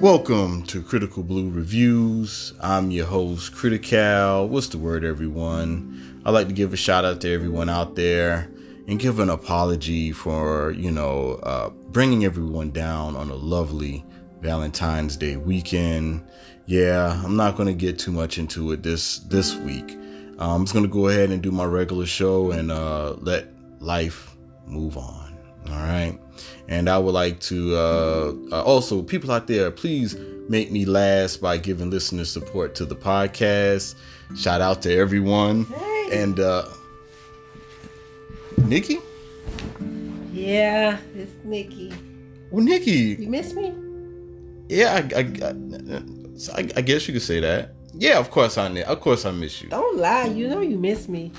Welcome 0.00 0.62
to 0.68 0.82
Critical 0.82 1.22
Blue 1.22 1.50
Reviews. 1.50 2.54
I'm 2.58 2.90
your 2.90 3.04
host, 3.04 3.54
Critical. 3.54 4.48
What's 4.48 4.68
the 4.68 4.78
word, 4.78 5.04
everyone? 5.04 6.22
I'd 6.24 6.30
like 6.30 6.48
to 6.48 6.54
give 6.54 6.72
a 6.72 6.76
shout 6.78 7.04
out 7.04 7.20
to 7.20 7.30
everyone 7.30 7.68
out 7.68 7.96
there 7.96 8.50
and 8.88 8.98
give 8.98 9.18
an 9.18 9.28
apology 9.28 10.10
for, 10.12 10.70
you 10.70 10.90
know, 10.90 11.32
uh, 11.42 11.68
bringing 11.68 12.24
everyone 12.24 12.70
down 12.70 13.14
on 13.14 13.28
a 13.28 13.34
lovely 13.34 14.02
Valentine's 14.40 15.18
Day 15.18 15.36
weekend. 15.36 16.26
Yeah, 16.64 17.20
I'm 17.22 17.36
not 17.36 17.56
going 17.56 17.68
to 17.68 17.74
get 17.74 17.98
too 17.98 18.10
much 18.10 18.38
into 18.38 18.72
it 18.72 18.82
this 18.82 19.18
this 19.18 19.54
week. 19.56 19.98
Uh, 20.38 20.54
I'm 20.54 20.62
just 20.62 20.72
going 20.72 20.86
to 20.86 20.90
go 20.90 21.08
ahead 21.08 21.28
and 21.28 21.42
do 21.42 21.50
my 21.50 21.66
regular 21.66 22.06
show 22.06 22.52
and 22.52 22.70
uh, 22.70 23.16
let 23.18 23.48
life 23.80 24.34
move 24.64 24.96
on. 24.96 25.19
All 25.70 25.78
right. 25.78 26.18
And 26.68 26.88
I 26.88 26.98
would 26.98 27.12
like 27.12 27.40
to 27.40 27.76
uh, 27.76 28.34
uh, 28.52 28.62
also, 28.62 29.02
people 29.02 29.30
out 29.30 29.46
there, 29.46 29.70
please 29.70 30.16
make 30.48 30.70
me 30.70 30.84
last 30.84 31.40
by 31.40 31.58
giving 31.58 31.90
listener 31.90 32.24
support 32.24 32.74
to 32.76 32.84
the 32.84 32.96
podcast. 32.96 33.96
Shout 34.36 34.60
out 34.60 34.82
to 34.82 34.94
everyone. 34.94 35.64
Hey. 35.64 36.22
And 36.22 36.38
uh, 36.38 36.66
Nikki? 38.58 39.00
Yeah, 40.32 40.98
it's 41.14 41.32
Nikki. 41.44 41.92
Well, 42.50 42.64
Nikki. 42.64 43.16
You 43.18 43.28
miss 43.28 43.52
me? 43.52 43.74
Yeah, 44.68 45.08
I, 45.14 45.18
I, 45.18 45.20
I, 45.20 46.60
I, 46.60 46.68
I 46.76 46.80
guess 46.80 47.08
you 47.08 47.14
could 47.14 47.22
say 47.22 47.40
that. 47.40 47.74
Yeah, 47.94 48.18
of 48.18 48.30
course 48.30 48.56
I 48.56 48.68
of 48.68 49.00
course 49.00 49.24
I 49.24 49.32
miss 49.32 49.60
you. 49.60 49.68
Don't 49.68 49.98
lie. 49.98 50.26
You 50.26 50.48
know 50.48 50.60
you 50.60 50.78
miss 50.78 51.08
me. 51.08 51.32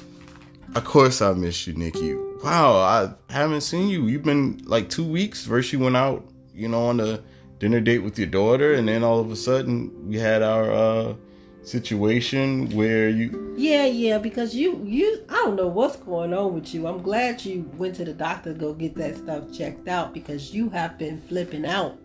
Of 0.73 0.85
course 0.85 1.21
I 1.21 1.33
miss 1.33 1.67
you, 1.67 1.73
Nikki. 1.73 2.15
Wow, 2.43 2.75
I 2.75 3.13
haven't 3.31 3.61
seen 3.61 3.89
you. 3.89 4.07
You've 4.07 4.23
been 4.23 4.61
like 4.65 4.89
two 4.89 5.05
weeks. 5.05 5.45
First 5.45 5.73
you 5.73 5.79
went 5.79 5.97
out, 5.97 6.25
you 6.55 6.69
know, 6.69 6.87
on 6.87 6.99
a 6.99 7.21
dinner 7.59 7.81
date 7.81 7.99
with 7.99 8.17
your 8.17 8.27
daughter, 8.27 8.73
and 8.73 8.87
then 8.87 9.03
all 9.03 9.19
of 9.19 9.29
a 9.31 9.35
sudden 9.35 10.07
we 10.07 10.17
had 10.17 10.41
our 10.41 10.71
uh 10.71 11.13
situation 11.63 12.69
where 12.75 13.09
you 13.09 13.53
Yeah, 13.57 13.85
yeah, 13.85 14.17
because 14.17 14.55
you 14.55 14.81
you 14.85 15.25
I 15.29 15.35
don't 15.35 15.55
know 15.55 15.67
what's 15.67 15.97
going 15.97 16.33
on 16.33 16.53
with 16.53 16.73
you. 16.73 16.87
I'm 16.87 17.01
glad 17.01 17.43
you 17.43 17.69
went 17.77 17.95
to 17.95 18.05
the 18.05 18.13
doctor 18.13 18.53
to 18.53 18.59
go 18.59 18.73
get 18.73 18.95
that 18.95 19.17
stuff 19.17 19.51
checked 19.53 19.87
out 19.87 20.13
because 20.13 20.53
you 20.53 20.69
have 20.69 20.97
been 20.97 21.21
flipping 21.21 21.65
out. 21.65 21.97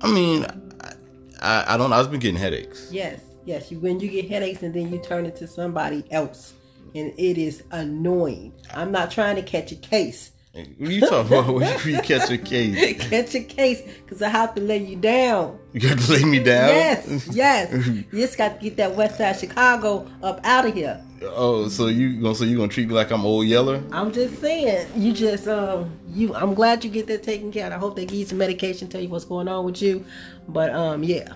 I 0.00 0.12
mean, 0.12 0.44
I, 0.80 0.92
I, 1.40 1.74
I 1.74 1.76
don't 1.76 1.90
know. 1.90 1.96
I've 1.96 2.10
been 2.10 2.20
getting 2.20 2.40
headaches. 2.40 2.88
Yes, 2.92 3.20
yes. 3.44 3.70
You 3.70 3.78
when 3.78 4.00
you 4.00 4.10
get 4.10 4.28
headaches 4.28 4.62
and 4.62 4.74
then 4.74 4.92
you 4.92 5.00
turn 5.00 5.26
it 5.26 5.36
to 5.36 5.46
somebody 5.46 6.04
else, 6.10 6.54
and 6.94 7.12
it 7.18 7.38
is 7.38 7.62
annoying. 7.70 8.52
I'm 8.74 8.92
not 8.92 9.10
trying 9.10 9.36
to 9.36 9.42
catch 9.42 9.72
a 9.72 9.76
case. 9.76 10.32
What 10.52 10.88
are 10.88 10.92
you 10.92 11.00
talking 11.02 11.38
about 11.38 11.54
when 11.54 11.78
you 11.86 12.00
catch 12.00 12.30
a 12.30 12.38
case? 12.38 13.08
catch 13.10 13.34
a 13.34 13.42
case 13.42 13.82
because 13.82 14.22
I 14.22 14.28
have 14.28 14.54
to 14.56 14.60
lay 14.60 14.78
you 14.78 14.96
down. 14.96 15.58
You 15.72 15.80
got 15.80 15.98
to 15.98 16.12
lay 16.12 16.24
me 16.24 16.40
down? 16.40 16.68
Yes, 16.70 17.28
yes. 17.32 17.86
you 17.86 18.04
just 18.12 18.36
got 18.36 18.56
to 18.58 18.60
get 18.60 18.76
that 18.78 18.96
West 18.96 19.18
Side 19.18 19.38
Chicago 19.38 20.10
up 20.22 20.40
out 20.44 20.66
of 20.66 20.74
here. 20.74 21.00
Oh, 21.22 21.68
so 21.68 21.88
you 21.88 22.20
gonna 22.20 22.34
so 22.34 22.44
you 22.44 22.56
gonna 22.56 22.68
treat 22.68 22.88
me 22.88 22.94
like 22.94 23.10
I'm 23.10 23.24
old 23.24 23.46
yeller? 23.46 23.82
I'm 23.92 24.12
just 24.12 24.40
saying, 24.40 24.86
you 24.96 25.12
just 25.12 25.48
um 25.48 25.90
you 26.08 26.34
I'm 26.34 26.54
glad 26.54 26.84
you 26.84 26.90
get 26.90 27.06
that 27.08 27.22
taken 27.22 27.50
care 27.52 27.66
of. 27.66 27.72
I 27.72 27.76
hope 27.76 27.96
they 27.96 28.06
give 28.06 28.18
you 28.18 28.24
some 28.24 28.38
medication, 28.38 28.88
tell 28.88 29.00
you 29.00 29.08
what's 29.08 29.24
going 29.24 29.48
on 29.48 29.64
with 29.64 29.82
you. 29.82 30.04
But 30.48 30.70
um 30.74 31.02
yeah. 31.02 31.32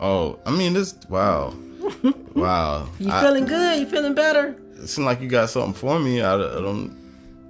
Oh, 0.00 0.38
I 0.44 0.50
mean 0.50 0.74
this 0.74 0.94
wow. 1.08 1.54
wow. 2.34 2.88
You 2.98 3.10
I- 3.10 3.22
feeling 3.22 3.46
good? 3.46 3.80
You 3.80 3.86
feeling 3.86 4.14
better? 4.14 4.56
It 4.82 4.88
seems 4.88 5.04
like 5.06 5.20
you 5.20 5.28
got 5.28 5.50
something 5.50 5.72
for 5.74 5.98
me. 5.98 6.20
I, 6.22 6.34
I 6.34 6.38
don't. 6.38 6.96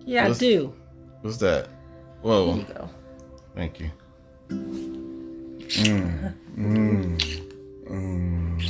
Yeah, 0.04 0.28
What's- 0.28 0.38
I 0.41 0.47
do. 0.47 0.75
What's 1.22 1.37
that? 1.38 1.66
Here 1.66 1.72
Whoa, 2.22 2.54
you 2.56 2.62
go. 2.62 2.88
thank 3.54 3.81
you. 3.81 3.91
Mm, 4.48 6.34
mm, 6.56 7.19
mm, 7.88 8.60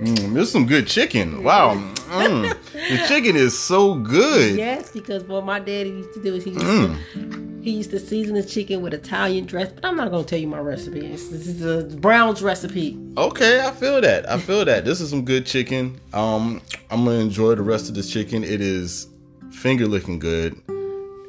mm. 0.00 0.34
There's 0.34 0.50
some 0.50 0.66
good 0.66 0.86
chicken. 0.86 1.42
Wow, 1.44 1.74
mm. 2.10 2.52
the 2.72 3.04
chicken 3.08 3.36
is 3.36 3.56
so 3.58 3.94
good. 3.94 4.56
Yes, 4.56 4.90
because 4.92 5.22
what 5.24 5.44
my 5.44 5.58
daddy 5.60 5.90
used 5.90 6.12
to 6.14 6.22
do 6.22 6.34
is 6.34 6.44
he 6.44 6.50
used 6.50 6.64
Mm. 6.64 6.96
to 7.12 7.41
he 7.62 7.70
used 7.70 7.90
to 7.90 8.00
season 8.00 8.34
the 8.34 8.42
chicken 8.42 8.82
with 8.82 8.92
Italian 8.92 9.46
dress, 9.46 9.70
but 9.72 9.84
I'm 9.84 9.96
not 9.96 10.10
gonna 10.10 10.24
tell 10.24 10.38
you 10.38 10.48
my 10.48 10.58
recipe. 10.58 11.00
This 11.06 11.28
this 11.28 11.46
is 11.46 11.64
a 11.64 11.84
Brown's 11.96 12.42
recipe. 12.42 12.98
Okay, 13.16 13.64
I 13.64 13.70
feel 13.70 14.00
that. 14.00 14.28
I 14.28 14.38
feel 14.38 14.64
that. 14.64 14.84
This 14.84 15.00
is 15.00 15.10
some 15.10 15.24
good 15.24 15.46
chicken. 15.46 16.00
Um, 16.12 16.60
I'm 16.90 17.04
gonna 17.04 17.20
enjoy 17.20 17.54
the 17.54 17.62
rest 17.62 17.88
of 17.88 17.94
this 17.94 18.10
chicken. 18.10 18.42
It 18.42 18.60
is 18.60 19.06
finger 19.52 19.86
looking 19.86 20.18
good, 20.18 20.60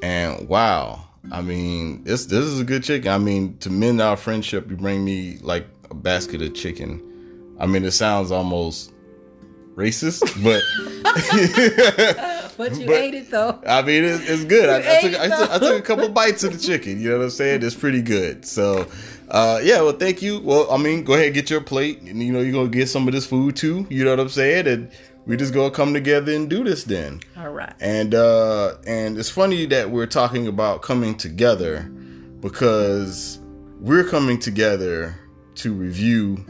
and 0.01 0.47
wow. 0.49 1.05
I 1.31 1.41
mean, 1.41 2.03
this 2.03 2.25
this 2.25 2.43
is 2.45 2.59
a 2.59 2.63
good 2.63 2.83
chicken. 2.83 3.11
I 3.11 3.19
mean, 3.19 3.57
to 3.59 3.69
mend 3.69 4.01
our 4.01 4.17
friendship, 4.17 4.69
you 4.69 4.75
bring 4.75 5.05
me 5.05 5.37
like 5.41 5.67
a 5.91 5.93
basket 5.93 6.41
of 6.41 6.55
chicken. 6.55 7.55
I 7.59 7.67
mean, 7.67 7.85
it 7.85 7.91
sounds 7.91 8.31
almost 8.31 8.91
racist, 9.75 10.21
but 10.43 10.61
But 12.57 12.77
you 12.77 12.85
But- 12.85 12.95
ate 12.95 13.13
it 13.13 13.31
though. 13.31 13.59
I 13.67 13.81
mean, 13.81 14.03
it's, 14.03 14.29
it's 14.29 14.43
good. 14.45 14.69
I, 14.69 14.77
I, 14.97 15.01
took, 15.01 15.13
it, 15.13 15.19
I, 15.19 15.27
took, 15.27 15.51
I 15.51 15.59
took 15.59 15.79
a 15.79 15.81
couple 15.81 16.09
bites 16.09 16.43
of 16.43 16.53
the 16.53 16.59
chicken. 16.59 16.99
You 17.01 17.09
know 17.11 17.17
what 17.17 17.23
I'm 17.25 17.29
saying? 17.31 17.63
It's 17.63 17.75
pretty 17.75 18.01
good. 18.01 18.45
So, 18.45 18.87
uh, 19.29 19.59
yeah. 19.63 19.81
Well, 19.81 19.93
thank 19.93 20.21
you. 20.21 20.39
Well, 20.39 20.69
I 20.71 20.77
mean, 20.77 21.03
go 21.03 21.13
ahead 21.13 21.27
and 21.27 21.35
get 21.35 21.49
your 21.49 21.61
plate, 21.61 22.01
and 22.01 22.21
you 22.21 22.31
know 22.31 22.41
you're 22.41 22.53
gonna 22.53 22.69
get 22.69 22.89
some 22.89 23.07
of 23.07 23.13
this 23.13 23.25
food 23.25 23.55
too. 23.55 23.87
You 23.89 24.03
know 24.03 24.11
what 24.11 24.19
I'm 24.19 24.29
saying? 24.29 24.67
And 24.67 24.91
we 25.25 25.37
just 25.37 25.53
gonna 25.53 25.71
come 25.71 25.93
together 25.93 26.33
and 26.33 26.49
do 26.49 26.63
this 26.63 26.83
then. 26.83 27.21
All 27.37 27.49
right. 27.49 27.73
And 27.79 28.13
uh, 28.13 28.75
and 28.85 29.17
it's 29.17 29.29
funny 29.29 29.65
that 29.67 29.89
we're 29.89 30.05
talking 30.05 30.47
about 30.47 30.81
coming 30.81 31.15
together 31.15 31.81
because 32.41 33.39
we're 33.79 34.03
coming 34.03 34.37
together 34.39 35.15
to 35.55 35.73
review 35.73 36.45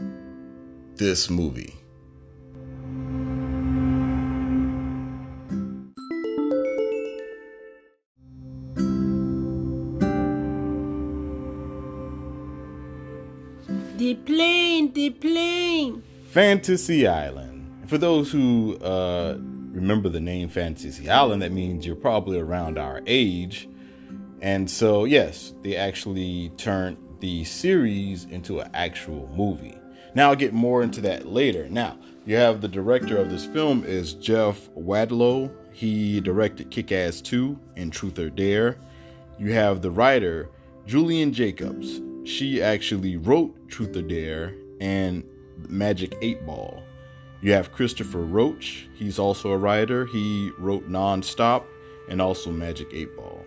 this 0.96 1.30
movie. 1.30 1.74
Fantasy 16.34 17.06
Island. 17.06 17.64
For 17.86 17.96
those 17.96 18.32
who 18.32 18.76
uh, 18.78 19.36
remember 19.38 20.08
the 20.08 20.18
name 20.18 20.48
Fantasy 20.48 21.08
Island, 21.08 21.42
that 21.42 21.52
means 21.52 21.86
you're 21.86 21.94
probably 21.94 22.40
around 22.40 22.76
our 22.76 23.02
age. 23.06 23.68
And 24.42 24.68
so, 24.68 25.04
yes, 25.04 25.54
they 25.62 25.76
actually 25.76 26.48
turned 26.56 26.96
the 27.20 27.44
series 27.44 28.24
into 28.24 28.58
an 28.58 28.68
actual 28.74 29.30
movie. 29.36 29.78
Now, 30.16 30.30
I'll 30.30 30.34
get 30.34 30.52
more 30.52 30.82
into 30.82 31.00
that 31.02 31.28
later. 31.28 31.68
Now, 31.68 31.96
you 32.26 32.34
have 32.34 32.60
the 32.60 32.66
director 32.66 33.16
of 33.16 33.30
this 33.30 33.46
film 33.46 33.84
is 33.84 34.14
Jeff 34.14 34.68
Wadlow. 34.70 35.52
He 35.70 36.20
directed 36.20 36.68
Kick-Ass 36.68 37.20
2 37.20 37.56
and 37.76 37.92
Truth 37.92 38.18
or 38.18 38.30
Dare. 38.30 38.76
You 39.38 39.52
have 39.52 39.82
the 39.82 39.90
writer 39.92 40.50
Jillian 40.84 41.30
Jacobs. 41.30 42.00
She 42.28 42.60
actually 42.60 43.18
wrote 43.18 43.68
Truth 43.68 43.96
or 43.96 44.02
Dare 44.02 44.56
and 44.80 45.22
Magic 45.68 46.16
8 46.20 46.46
Ball. 46.46 46.82
You 47.40 47.52
have 47.52 47.72
Christopher 47.72 48.22
Roach. 48.22 48.88
He's 48.94 49.18
also 49.18 49.52
a 49.52 49.56
writer. 49.58 50.06
He 50.06 50.50
wrote 50.58 50.88
Nonstop 50.88 51.64
and 52.08 52.20
also 52.20 52.50
Magic 52.50 52.88
8 52.92 53.16
Ball. 53.16 53.44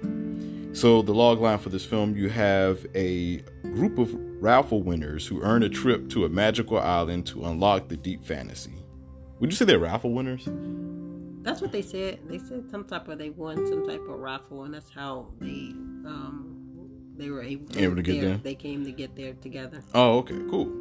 So, 0.74 1.02
the 1.02 1.14
log 1.14 1.40
line 1.40 1.58
for 1.58 1.70
this 1.70 1.84
film 1.86 2.16
you 2.16 2.30
have 2.30 2.86
a 2.94 3.38
group 3.64 3.98
of 3.98 4.14
raffle 4.40 4.84
winners 4.84 5.26
who 5.26 5.42
earn 5.42 5.64
a 5.64 5.70
trip 5.70 6.10
to 6.10 6.26
a 6.26 6.30
magical 6.30 6.78
island 6.78 7.26
to 7.28 7.46
unlock 7.46 7.88
the 7.88 7.98
deep 7.98 8.24
fantasy. 8.24 8.76
Would 9.40 9.52
you 9.52 9.56
say 9.56 9.66
they're 9.66 9.80
raffle 9.80 10.14
winners? 10.14 10.48
That's 11.42 11.62
what 11.62 11.72
they 11.72 11.82
said. 11.82 12.20
They 12.28 12.38
said 12.38 12.70
some 12.70 12.84
type 12.84 13.08
of 13.08 13.18
they 13.18 13.30
won 13.30 13.66
some 13.68 13.88
type 13.88 14.02
of 14.02 14.20
raffle, 14.20 14.64
and 14.64 14.74
that's 14.74 14.90
how 14.90 15.28
they 15.40 15.72
um 16.06 16.58
they 17.16 17.30
were 17.30 17.42
able, 17.42 17.76
Able 17.78 17.96
to 17.96 18.04
get 18.04 18.22
there? 18.22 18.38
They 18.38 18.54
came 18.54 18.86
to 18.86 18.92
get 18.92 19.16
there 19.16 19.34
together. 19.34 19.82
Oh, 19.96 20.20
okay, 20.20 20.38
cool. 20.50 20.72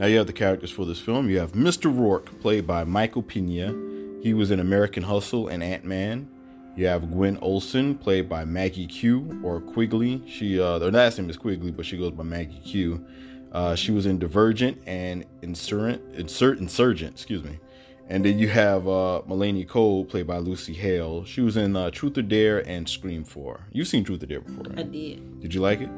Now 0.00 0.06
you 0.06 0.16
have 0.16 0.26
the 0.26 0.32
characters 0.32 0.70
for 0.70 0.86
this 0.86 0.98
film. 0.98 1.28
You 1.28 1.40
have 1.40 1.52
Mr. 1.52 1.94
Rourke, 1.94 2.40
played 2.40 2.66
by 2.66 2.84
Michael 2.84 3.22
Pena. 3.22 3.74
He 4.22 4.32
was 4.32 4.50
in 4.50 4.58
American 4.58 5.02
Hustle 5.02 5.48
and 5.48 5.62
Ant 5.62 5.84
Man. 5.84 6.26
You 6.74 6.86
have 6.86 7.10
Gwen 7.10 7.36
Olson, 7.42 7.98
played 7.98 8.26
by 8.26 8.46
Maggie 8.46 8.86
Q 8.86 9.42
or 9.44 9.60
Quigley. 9.60 10.22
She 10.26 10.58
uh, 10.58 10.78
their 10.78 10.90
last 10.90 11.18
name 11.18 11.28
is 11.28 11.36
Quigley, 11.36 11.70
but 11.70 11.84
she 11.84 11.98
goes 11.98 12.12
by 12.12 12.22
Maggie 12.22 12.62
Q. 12.64 13.04
Uh, 13.52 13.74
she 13.74 13.92
was 13.92 14.06
in 14.06 14.18
Divergent 14.18 14.80
and 14.86 15.26
Insurgent, 15.42 16.14
Insert 16.14 16.56
Insurgent, 16.60 17.12
excuse 17.12 17.44
me. 17.44 17.58
And 18.08 18.24
then 18.24 18.38
you 18.38 18.48
have 18.48 18.88
uh, 18.88 19.20
Melanie 19.26 19.66
Cole, 19.66 20.06
played 20.06 20.26
by 20.26 20.38
Lucy 20.38 20.72
Hale. 20.72 21.26
She 21.26 21.42
was 21.42 21.58
in 21.58 21.76
uh, 21.76 21.90
Truth 21.90 22.16
or 22.16 22.22
Dare 22.22 22.66
and 22.66 22.88
Scream 22.88 23.22
4. 23.22 23.66
You've 23.70 23.86
seen 23.86 24.04
Truth 24.04 24.22
or 24.22 24.26
Dare 24.26 24.40
before, 24.40 24.64
I 24.78 24.82
did. 24.82 25.42
Did 25.42 25.52
you 25.52 25.60
like 25.60 25.82
it? 25.82 25.90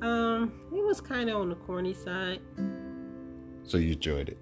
Um, 0.00 0.52
it 0.72 0.82
was 0.82 1.02
kind 1.02 1.28
of 1.28 1.36
on 1.36 1.50
the 1.50 1.56
corny 1.56 1.92
side. 1.92 2.40
So 3.70 3.78
you 3.78 3.92
enjoyed 3.92 4.28
it. 4.28 4.38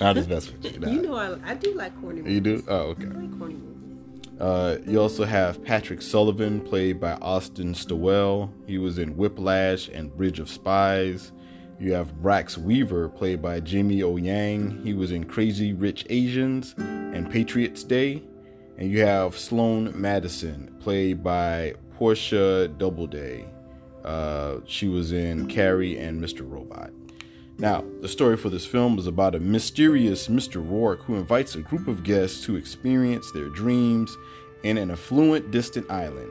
Not 0.00 0.16
as 0.16 0.26
best 0.26 0.52
with 0.52 0.64
you. 0.72 0.80
nah. 0.80 0.90
You 0.90 1.02
know, 1.02 1.14
I, 1.14 1.52
I 1.52 1.54
do 1.54 1.74
like 1.74 1.98
corny 2.00 2.22
movies. 2.22 2.34
You 2.34 2.40
do? 2.40 2.64
Oh, 2.66 2.78
okay. 2.90 3.04
I 3.04 3.06
like 3.06 3.38
corny 3.38 3.54
movies. 3.54 4.40
Uh, 4.40 4.78
you 4.84 5.00
also 5.00 5.24
have 5.24 5.62
Patrick 5.64 6.02
Sullivan, 6.02 6.60
played 6.60 7.00
by 7.00 7.12
Austin 7.14 7.72
Stowell. 7.72 8.52
He 8.66 8.78
was 8.78 8.98
in 8.98 9.16
Whiplash 9.16 9.88
and 9.88 10.14
Bridge 10.16 10.40
of 10.40 10.50
Spies. 10.50 11.30
You 11.78 11.92
have 11.92 12.14
Brax 12.14 12.58
Weaver, 12.58 13.08
played 13.08 13.40
by 13.40 13.60
Jimmy 13.60 14.02
O 14.02 14.16
Yang. 14.16 14.82
He 14.82 14.92
was 14.92 15.12
in 15.12 15.24
Crazy 15.24 15.72
Rich 15.72 16.06
Asians 16.10 16.74
and 16.78 17.30
Patriots 17.30 17.84
Day. 17.84 18.24
And 18.76 18.90
you 18.90 19.04
have 19.04 19.38
Sloan 19.38 19.92
Madison, 19.94 20.74
played 20.80 21.22
by 21.22 21.74
Portia 21.94 22.66
Doubleday. 22.76 23.46
Uh, 24.04 24.56
she 24.66 24.88
was 24.88 25.12
in 25.12 25.46
Carrie 25.46 25.96
and 25.96 26.20
Mr. 26.20 26.40
Robot. 26.48 26.90
Now, 27.60 27.84
the 28.00 28.08
story 28.08 28.36
for 28.36 28.50
this 28.50 28.64
film 28.64 29.00
is 29.00 29.08
about 29.08 29.34
a 29.34 29.40
mysterious 29.40 30.28
Mr. 30.28 30.64
Rourke 30.64 31.02
who 31.02 31.16
invites 31.16 31.56
a 31.56 31.60
group 31.60 31.88
of 31.88 32.04
guests 32.04 32.44
to 32.44 32.54
experience 32.54 33.32
their 33.32 33.48
dreams 33.48 34.16
in 34.62 34.78
an 34.78 34.92
affluent, 34.92 35.50
distant 35.50 35.90
island. 35.90 36.30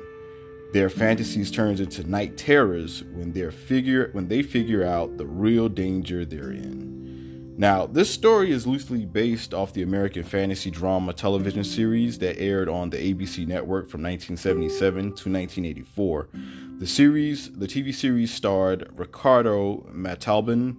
Their 0.71 0.89
fantasies 0.89 1.51
turns 1.51 1.81
into 1.81 2.09
night 2.09 2.38
terrors 2.38 3.03
when 3.12 3.33
they 3.33 3.50
figure 3.51 4.09
when 4.13 4.29
they 4.29 4.41
figure 4.41 4.85
out 4.85 5.18
the 5.18 5.25
real 5.25 5.68
danger 5.68 6.24
they're 6.24 6.51
in. 6.51 7.56
Now, 7.57 7.88
this 7.88 8.09
story 8.09 8.51
is 8.51 8.65
loosely 8.65 9.06
based 9.06 9.53
off 9.53 9.74
the 9.74 9.81
American 9.81 10.24
fantasy 10.24 10.71
drama 10.71 11.12
television 11.12 11.65
series 11.65 12.19
that 12.19 12.39
aired 12.39 12.69
on 12.69 12.89
the 12.89 12.97
ABC 12.97 13.45
network 13.47 13.89
from 13.89 14.01
1977 14.01 15.01
to 15.01 15.09
1984. 15.09 16.29
The 16.77 16.88
series, 16.88 17.51
the 17.51 17.68
TV 17.68 17.94
series 17.94 18.33
starred 18.33 18.89
Ricardo 18.95 19.89
Montalban 19.91 20.77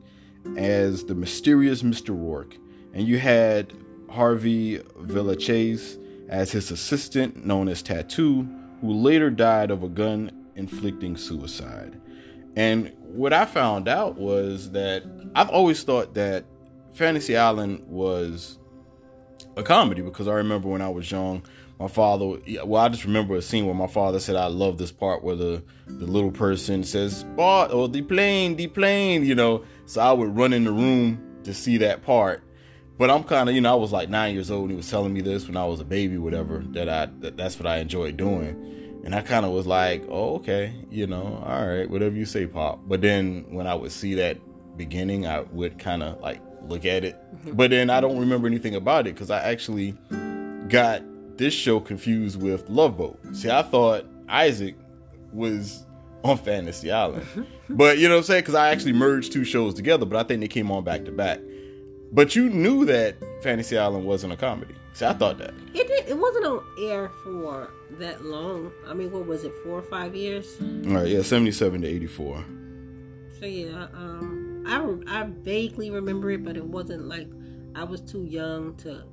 as 0.56 1.04
the 1.04 1.14
mysterious 1.14 1.82
Mr. 1.82 2.10
Rourke, 2.10 2.56
and 2.92 3.06
you 3.06 3.18
had 3.18 3.72
Harvey 4.10 4.78
Villechaize 5.00 5.98
as 6.28 6.52
his 6.52 6.70
assistant 6.70 7.44
known 7.44 7.68
as 7.68 7.82
Tattoo 7.82 8.48
who 8.80 8.92
later 8.92 9.30
died 9.30 9.70
of 9.70 9.82
a 9.82 9.88
gun 9.88 10.30
inflicting 10.54 11.16
suicide. 11.16 12.00
And 12.56 12.92
what 13.00 13.32
I 13.32 13.44
found 13.44 13.88
out 13.88 14.16
was 14.16 14.70
that 14.72 15.04
I've 15.34 15.50
always 15.50 15.82
thought 15.82 16.14
that 16.14 16.44
Fantasy 16.92 17.36
Island 17.36 17.84
was 17.86 18.58
a 19.56 19.62
comedy 19.62 20.02
because 20.02 20.28
I 20.28 20.34
remember 20.34 20.68
when 20.68 20.82
I 20.82 20.88
was 20.88 21.10
young, 21.10 21.42
my 21.78 21.86
father, 21.86 22.38
well, 22.64 22.82
I 22.82 22.88
just 22.88 23.04
remember 23.04 23.36
a 23.36 23.42
scene 23.42 23.66
where 23.66 23.74
my 23.74 23.86
father 23.86 24.18
said, 24.18 24.34
I 24.34 24.46
love 24.46 24.78
this 24.78 24.90
part 24.90 25.22
where 25.22 25.36
the, 25.36 25.62
the 25.86 26.06
little 26.06 26.32
person 26.32 26.82
says, 26.82 27.18
Spot 27.18 27.72
or 27.72 27.88
the 27.88 28.02
plane, 28.02 28.56
the 28.56 28.66
plane, 28.66 29.24
you 29.24 29.34
know. 29.34 29.64
So 29.86 30.00
I 30.00 30.12
would 30.12 30.36
run 30.36 30.52
in 30.52 30.64
the 30.64 30.72
room 30.72 31.24
to 31.44 31.54
see 31.54 31.76
that 31.78 32.02
part. 32.02 32.42
But 32.98 33.10
I'm 33.10 33.22
kind 33.22 33.48
of, 33.48 33.54
you 33.54 33.60
know, 33.60 33.72
I 33.72 33.76
was 33.76 33.92
like 33.92 34.08
nine 34.08 34.34
years 34.34 34.50
old 34.50 34.62
and 34.62 34.72
he 34.72 34.76
was 34.76 34.90
telling 34.90 35.14
me 35.14 35.20
this 35.20 35.46
when 35.46 35.56
I 35.56 35.64
was 35.66 35.78
a 35.78 35.84
baby, 35.84 36.18
whatever, 36.18 36.64
that 36.70 36.88
I, 36.88 37.06
that 37.20 37.36
that's 37.36 37.56
what 37.56 37.66
I 37.66 37.76
enjoyed 37.78 38.16
doing. 38.16 39.00
And 39.04 39.14
I 39.14 39.22
kind 39.22 39.46
of 39.46 39.52
was 39.52 39.66
like, 39.66 40.04
oh, 40.08 40.34
okay, 40.36 40.74
you 40.90 41.06
know, 41.06 41.42
all 41.46 41.66
right, 41.66 41.88
whatever 41.88 42.16
you 42.16 42.24
say, 42.24 42.48
Pop. 42.48 42.80
But 42.88 43.02
then 43.02 43.46
when 43.50 43.68
I 43.68 43.74
would 43.76 43.92
see 43.92 44.14
that 44.14 44.38
beginning, 44.76 45.28
I 45.28 45.40
would 45.40 45.78
kind 45.78 46.02
of 46.02 46.20
like 46.20 46.42
look 46.62 46.84
at 46.84 47.04
it. 47.04 47.14
Mm-hmm. 47.36 47.52
But 47.52 47.70
then 47.70 47.88
I 47.88 48.00
don't 48.00 48.18
remember 48.18 48.48
anything 48.48 48.74
about 48.74 49.06
it 49.06 49.14
because 49.14 49.30
I 49.30 49.40
actually 49.42 49.92
got 50.68 51.02
this 51.38 51.54
show 51.54 51.80
confused 51.80 52.40
with 52.40 52.68
Love 52.68 52.96
Boat. 52.98 53.18
See, 53.32 53.50
I 53.50 53.62
thought 53.62 54.04
Isaac 54.28 54.76
was 55.32 55.86
on 56.24 56.36
Fantasy 56.38 56.90
Island. 56.90 57.26
but 57.70 57.98
you 57.98 58.08
know 58.08 58.14
what 58.14 58.20
I'm 58.20 58.24
saying? 58.24 58.42
Because 58.42 58.54
I 58.54 58.70
actually 58.70 58.92
merged 58.92 59.32
two 59.32 59.44
shows 59.44 59.74
together, 59.74 60.04
but 60.04 60.18
I 60.18 60.26
think 60.26 60.40
they 60.40 60.48
came 60.48 60.70
on 60.70 60.84
back 60.84 61.04
to 61.06 61.12
back. 61.12 61.40
But 62.12 62.34
you 62.34 62.48
knew 62.48 62.84
that 62.86 63.16
Fantasy 63.42 63.78
Island 63.78 64.04
wasn't 64.04 64.32
a 64.32 64.36
comedy. 64.36 64.74
See, 64.94 65.04
I 65.04 65.12
thought 65.12 65.38
that. 65.38 65.54
It 65.74 65.86
did, 65.86 66.08
it 66.08 66.18
wasn't 66.18 66.46
on 66.46 66.64
air 66.80 67.10
for 67.22 67.70
that 67.98 68.24
long. 68.24 68.72
I 68.86 68.94
mean, 68.94 69.10
what 69.12 69.26
was 69.26 69.44
it, 69.44 69.52
four 69.62 69.78
or 69.78 69.82
five 69.82 70.16
years? 70.16 70.56
All 70.60 70.94
right, 70.94 71.06
yeah, 71.06 71.22
77 71.22 71.82
to 71.82 71.86
84. 71.86 72.44
So, 73.38 73.46
yeah, 73.46 73.86
um, 73.94 74.64
I, 74.66 75.20
I 75.20 75.24
vaguely 75.24 75.90
remember 75.90 76.30
it, 76.30 76.44
but 76.44 76.56
it 76.56 76.64
wasn't 76.64 77.04
like 77.04 77.28
I 77.74 77.84
was 77.84 78.00
too 78.00 78.24
young 78.24 78.74
to 78.78 79.04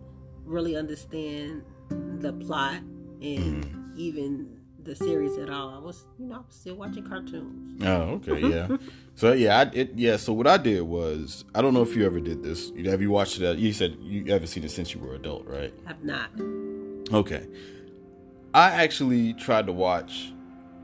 really 0.45 0.75
understand 0.75 1.63
the 1.89 2.33
plot 2.33 2.77
and 3.21 3.65
mm. 3.65 3.97
even 3.97 4.55
the 4.85 4.95
series 4.95 5.37
at 5.37 5.49
all. 5.49 5.69
I 5.69 5.79
was, 5.79 6.05
you 6.19 6.27
know, 6.27 6.35
I 6.35 6.37
was 6.39 6.55
still 6.55 6.75
watching 6.75 7.05
cartoons. 7.05 7.83
Oh, 7.83 8.21
okay, 8.25 8.39
yeah. 8.47 8.77
so 9.15 9.33
yeah, 9.33 9.59
I, 9.59 9.61
it 9.73 9.91
yeah. 9.95 10.17
So 10.17 10.33
what 10.33 10.47
I 10.47 10.57
did 10.57 10.81
was, 10.83 11.43
I 11.53 11.61
don't 11.61 11.73
know 11.73 11.81
if 11.81 11.95
you 11.95 12.05
ever 12.05 12.19
did 12.19 12.43
this. 12.43 12.71
Have 12.85 13.01
you 13.01 13.11
watched 13.11 13.39
it? 13.39 13.57
You 13.57 13.73
said 13.73 13.97
you 13.99 14.31
haven't 14.31 14.47
seen 14.47 14.63
it 14.63 14.71
since 14.71 14.93
you 14.93 14.99
were 14.99 15.15
adult, 15.15 15.45
right? 15.47 15.73
I've 15.87 16.03
not. 16.03 16.29
Okay, 17.11 17.47
I 18.53 18.83
actually 18.83 19.33
tried 19.33 19.65
to 19.65 19.73
watch 19.73 20.31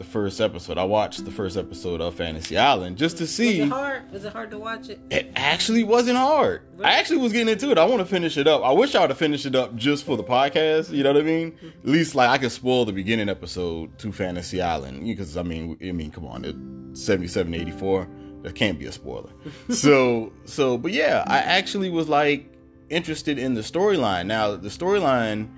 the 0.02 0.08
first 0.08 0.42
episode. 0.42 0.80
I 0.80 0.84
watched 0.84 1.26
the 1.26 1.32
first 1.32 1.56
episode 1.56 2.02
of 2.02 2.16
Fantasy 2.16 2.58
Island 2.58 2.98
just 2.98 3.18
to 3.18 3.28
see. 3.28 3.62
Was 3.62 3.70
it 3.70 3.72
hard? 3.72 4.12
Was 4.12 4.26
it 4.26 4.34
hard 4.34 4.50
to 4.50 4.58
watch 4.58 4.90
it? 4.90 5.00
It 5.12 5.32
actually 5.36 5.84
wasn't 5.84 6.18
hard. 6.18 6.64
Really? 6.74 6.86
I 6.86 6.94
actually 6.94 7.20
was 7.20 7.32
getting 7.32 7.50
into 7.50 7.70
it. 7.70 7.78
I 7.78 7.86
want 7.86 8.00
to 8.00 8.06
finish 8.06 8.36
it 8.36 8.48
up. 8.48 8.64
I 8.64 8.72
wish 8.72 8.96
I 8.96 9.02
would 9.02 9.12
have 9.12 9.20
finished 9.20 9.46
it 9.46 9.54
up 9.54 9.76
just 9.76 10.04
for 10.04 10.18
the 10.18 10.24
podcast. 10.24 10.90
You 10.90 11.04
know 11.04 11.14
what 11.14 11.22
I 11.22 11.26
mean? 11.26 11.52
Mm-hmm. 11.52 11.68
At 11.68 11.86
least 11.86 12.16
like 12.16 12.30
I 12.30 12.40
could 12.40 12.52
spoil 12.52 12.84
the 12.86 12.94
beginning 12.94 13.30
episode 13.30 13.96
to 14.00 14.12
Fantasy 14.12 14.60
Island 14.60 15.06
because 15.06 15.38
I 15.38 15.44
mean, 15.44 15.78
I 15.84 15.92
mean, 15.92 16.10
come 16.10 16.26
on, 16.26 16.46
it's 16.46 17.00
seventy-seven, 17.00 17.54
eighty-four. 17.54 18.08
That 18.42 18.56
can't 18.56 18.80
be 18.80 18.88
a 18.88 18.92
spoiler. 18.92 19.30
so, 19.70 20.34
so, 20.46 20.80
but 20.80 20.94
yeah, 20.94 21.24
I 21.28 21.38
actually 21.38 21.92
was 21.92 22.10
like 22.10 22.52
interested 22.90 23.38
in 23.38 23.54
the 23.54 23.62
storyline. 23.62 24.26
Now, 24.26 24.56
the 24.56 24.70
storyline 24.70 25.50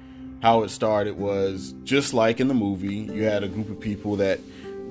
how 0.44 0.62
it 0.62 0.70
started 0.70 1.18
was 1.18 1.74
just 1.86 2.14
like 2.14 2.42
in 2.42 2.50
the 2.50 2.54
movie. 2.54 2.96
You 2.96 3.24
had 3.24 3.44
a 3.44 3.48
group 3.48 3.70
of 3.70 3.80
people 3.80 4.18
that 4.18 4.42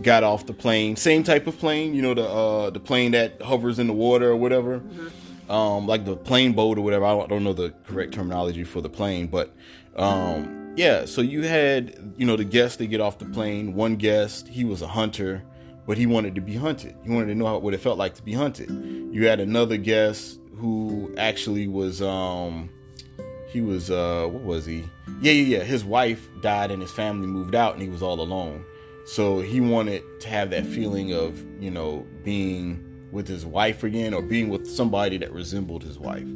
got 0.03 0.25
off 0.25 0.47
the 0.47 0.55
plane, 0.55 0.97
same 0.97 1.23
type 1.23 1.47
of 1.47 1.59
plane, 1.59 1.95
you 1.95 2.01
know, 2.01 2.15
the 2.15 2.27
uh, 2.27 2.71
the 2.71 2.81
plane 2.81 3.13
that 3.13 3.41
hovers 3.43 3.79
in 3.79 3.87
the 3.87 3.93
water 3.93 4.31
or 4.31 4.37
whatever, 4.37 4.81
mm-hmm. 4.81 5.53
um, 5.53 5.87
like 5.87 6.07
the 6.07 6.17
plane 6.17 6.55
boat 6.55 6.79
or 6.79 6.81
whatever. 6.81 7.05
I 7.05 7.11
don't, 7.11 7.25
I 7.25 7.27
don't, 7.27 7.45
know 7.45 7.53
the 7.53 7.75
correct 7.87 8.15
terminology 8.15 8.65
for 8.65 8.81
the 8.81 8.89
plane, 8.89 9.27
but 9.27 9.55
um, 9.95 10.73
yeah. 10.75 11.05
So 11.05 11.21
you 11.21 11.43
had, 11.43 12.15
you 12.17 12.25
know, 12.25 12.37
the 12.37 12.45
guests 12.45 12.79
that 12.79 12.87
get 12.87 13.03
off 13.03 13.19
the 13.19 13.27
plane. 13.27 13.75
One 13.75 13.97
guest, 13.97 14.49
he 14.49 14.65
was 14.65 14.81
a 14.81 14.89
hunter, 14.89 15.43
but 15.87 15.99
he 15.99 16.07
wanted 16.07 16.35
to 16.35 16.41
be 16.41 16.57
hunted. 16.57 16.97
He 17.05 17.11
wanted 17.11 17.27
to 17.27 17.35
know 17.35 17.45
how, 17.45 17.59
what 17.59 17.75
it 17.75 17.81
felt 17.81 17.99
like 17.99 18.15
to 18.15 18.23
be 18.23 18.33
hunted. 18.33 18.71
You 19.13 19.27
had 19.27 19.39
another 19.39 19.77
guest 19.77 20.41
who 20.57 21.15
actually 21.19 21.69
was. 21.69 22.01
Um, 22.01 22.71
he 23.53 23.61
was 23.61 23.91
uh 23.91 24.27
what 24.31 24.43
was 24.43 24.67
he? 24.67 24.89
Yeah 25.21 25.33
yeah 25.33 25.59
yeah 25.59 25.65
his 25.65 25.85
wife 25.85 26.27
died 26.41 26.71
and 26.71 26.81
his 26.81 26.91
family 26.91 27.27
moved 27.27 27.55
out 27.55 27.75
and 27.75 27.83
he 27.83 27.89
was 27.89 28.03
all 28.03 28.21
alone. 28.21 28.65
So 29.05 29.41
he 29.41 29.61
wanted 29.61 30.03
to 30.21 30.29
have 30.29 30.51
that 30.51 30.67
feeling 30.67 31.13
of 31.13 31.39
you 31.61 31.71
know 31.71 32.07
being 32.25 32.83
with 33.13 33.29
his 33.29 33.45
wife 33.45 33.83
again 33.83 34.15
or 34.15 34.23
being 34.23 34.49
with 34.49 34.67
somebody 34.67 35.19
that 35.19 35.33
resembled 35.33 35.83
his 35.83 35.99
wife. 35.99 36.27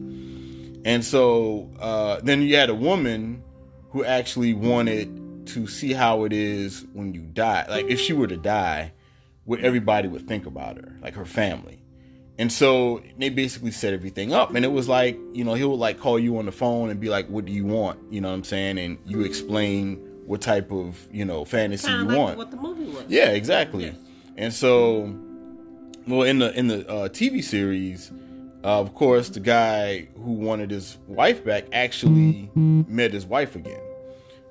And 0.84 1.04
so 1.04 1.70
uh, 1.80 2.20
then 2.22 2.42
you 2.42 2.54
had 2.56 2.68
a 2.68 2.74
woman 2.74 3.42
who 3.90 4.04
actually 4.04 4.52
wanted 4.52 5.46
to 5.46 5.66
see 5.66 5.92
how 5.92 6.24
it 6.24 6.32
is 6.32 6.84
when 6.92 7.14
you 7.14 7.22
die. 7.22 7.64
Like 7.68 7.86
if 7.86 7.98
she 7.98 8.12
were 8.12 8.26
to 8.26 8.36
die 8.36 8.92
what 9.46 9.60
everybody 9.60 10.08
would 10.08 10.28
think 10.28 10.44
about 10.44 10.76
her 10.76 10.96
like 11.00 11.14
her 11.14 11.24
family 11.24 11.75
and 12.38 12.52
so 12.52 13.02
they 13.18 13.30
basically 13.30 13.70
set 13.70 13.94
everything 13.94 14.32
up. 14.32 14.54
And 14.54 14.64
it 14.64 14.72
was 14.72 14.88
like, 14.88 15.18
you 15.32 15.44
know, 15.44 15.54
he 15.54 15.64
would 15.64 15.78
like 15.78 15.98
call 15.98 16.18
you 16.18 16.38
on 16.38 16.46
the 16.46 16.52
phone 16.52 16.90
and 16.90 17.00
be 17.00 17.08
like, 17.08 17.28
what 17.28 17.46
do 17.46 17.52
you 17.52 17.64
want? 17.64 17.98
You 18.10 18.20
know 18.20 18.28
what 18.28 18.34
I'm 18.34 18.44
saying? 18.44 18.78
And 18.78 18.98
you 19.06 19.22
explain 19.22 19.96
what 20.26 20.42
type 20.42 20.70
of, 20.70 20.98
you 21.10 21.24
know, 21.24 21.44
fantasy 21.44 21.88
Kinda 21.88 22.02
you 22.02 22.08
like 22.08 22.18
want. 22.18 22.38
What 22.38 22.50
the 22.50 22.58
movie 22.58 22.84
was. 22.84 23.04
Yeah, 23.08 23.30
exactly. 23.30 23.84
Yes. 23.86 23.96
And 24.36 24.52
so, 24.52 25.14
well, 26.06 26.22
in 26.22 26.40
the, 26.40 26.52
in 26.58 26.66
the 26.68 26.86
uh, 26.88 27.08
TV 27.08 27.42
series, 27.42 28.12
uh, 28.62 28.80
of 28.80 28.92
course, 28.94 29.30
the 29.30 29.40
guy 29.40 30.08
who 30.16 30.32
wanted 30.32 30.70
his 30.70 30.98
wife 31.06 31.42
back 31.44 31.66
actually 31.72 32.50
met 32.54 33.12
his 33.12 33.24
wife 33.24 33.56
again. 33.56 33.80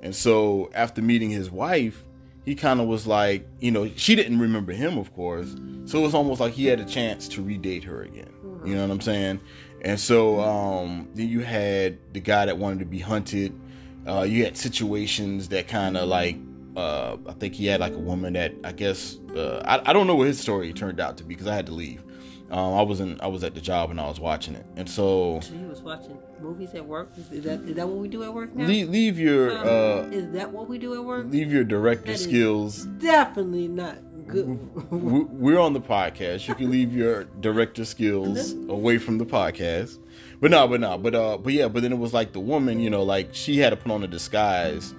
And 0.02 0.16
so 0.16 0.72
after 0.74 1.02
meeting 1.02 1.30
his 1.30 1.52
wife, 1.52 2.05
he 2.46 2.54
kind 2.56 2.80
of 2.80 2.88
was 2.88 3.08
like, 3.08 3.48
you 3.60 3.72
know, 3.72 3.90
she 3.96 4.16
didn't 4.16 4.40
remember 4.40 4.72
him, 4.72 4.98
of 4.98 5.14
course. 5.14 5.56
So 5.86 6.00
it 6.00 6.02
was 6.04 6.14
almost 6.14 6.40
like 6.40 6.54
he 6.54 6.66
had 6.66 6.80
a 6.80 6.86
chance 6.86 7.28
to 7.30 7.44
redate 7.44 7.84
her 7.86 8.04
again. 8.04 8.32
You 8.64 8.76
know 8.76 8.82
what 8.82 8.92
I'm 8.92 9.02
saying? 9.02 9.40
And 9.82 10.00
so 10.00 10.40
um, 10.40 11.10
then 11.14 11.28
you 11.28 11.42
had 11.42 11.98
the 12.14 12.20
guy 12.20 12.46
that 12.46 12.58
wanted 12.58 12.80
to 12.80 12.86
be 12.86 13.00
hunted. 13.00 13.60
Uh, 14.08 14.22
you 14.22 14.44
had 14.44 14.58
situations 14.58 15.50
that 15.50 15.68
kind 15.68 15.98
of 15.98 16.08
like, 16.08 16.38
uh, 16.76 17.18
I 17.28 17.34
think 17.34 17.56
he 17.56 17.66
had 17.66 17.80
like 17.80 17.94
a 17.94 18.00
woman 18.00 18.34
that 18.34 18.54
I 18.64 18.72
guess 18.72 19.18
uh, 19.36 19.62
I, 19.66 19.90
I 19.90 19.94
don't 19.94 20.08
know 20.08 20.16
what 20.16 20.28
his 20.28 20.40
story 20.40 20.72
turned 20.74 21.00
out 21.00 21.18
to 21.18 21.24
be 21.24 21.34
because 21.36 21.48
I 21.48 21.56
had 21.56 21.66
to 21.68 21.72
leave. 21.72 22.04
Um, 22.52 22.74
I 22.76 22.82
wasn't. 22.84 23.22
I 23.22 23.28
was 23.28 23.44
at 23.44 23.56
the 23.56 23.62
job 23.62 23.90
and 23.90 24.00
I 24.00 24.08
was 24.08 24.20
watching 24.20 24.54
it, 24.56 24.66
and 24.76 24.88
so. 24.88 25.40
So 25.42 25.54
you 25.56 25.68
was 25.68 25.82
watching 25.82 26.18
movies 26.40 26.76
at 26.76 26.86
work. 26.86 27.10
Is, 27.18 27.32
is 27.32 27.44
that 27.46 27.62
is 27.62 27.76
that 27.76 27.88
what 27.88 27.98
we 27.98 28.08
do 28.08 28.24
at 28.24 28.34
work 28.34 28.56
now? 28.56 28.68
Leave, 28.68 28.90
leave 28.90 29.18
your. 29.18 29.52
Um, 29.52 29.68
uh, 29.68 30.16
is 30.16 30.32
that 30.34 30.52
what 30.52 30.70
we 30.70 30.78
do 30.78 30.94
at 30.94 31.04
work? 31.04 31.26
Leave 31.30 31.52
your 31.52 31.64
director 31.64 32.16
skills. 32.16 32.86
Definitely 32.86 33.68
not 33.68 33.98
good. 34.28 34.92
We're 34.92 35.60
on 35.60 35.74
the 35.74 35.82
podcast. 35.82 36.48
You 36.48 36.54
can 36.54 36.70
leave 36.70 36.94
your 36.94 37.24
director 37.24 37.84
skills 37.84 38.52
away 38.70 39.00
from 39.00 39.18
the 39.18 39.26
podcast. 39.26 39.98
But 40.40 40.52
no, 40.52 40.68
but 40.68 40.82
no, 40.82 41.00
but 41.00 41.16
uh, 41.16 41.38
but 41.38 41.52
yeah, 41.52 41.68
but 41.68 41.82
then 41.82 41.92
it 41.92 41.98
was 41.98 42.14
like 42.14 42.32
the 42.32 42.40
woman, 42.40 42.80
you 42.80 42.92
know, 42.92 43.02
like 43.02 43.30
she 43.34 43.58
had 43.58 43.72
to 43.72 43.76
put 43.76 43.92
on 43.92 44.04
a 44.04 44.08
disguise 44.08 44.94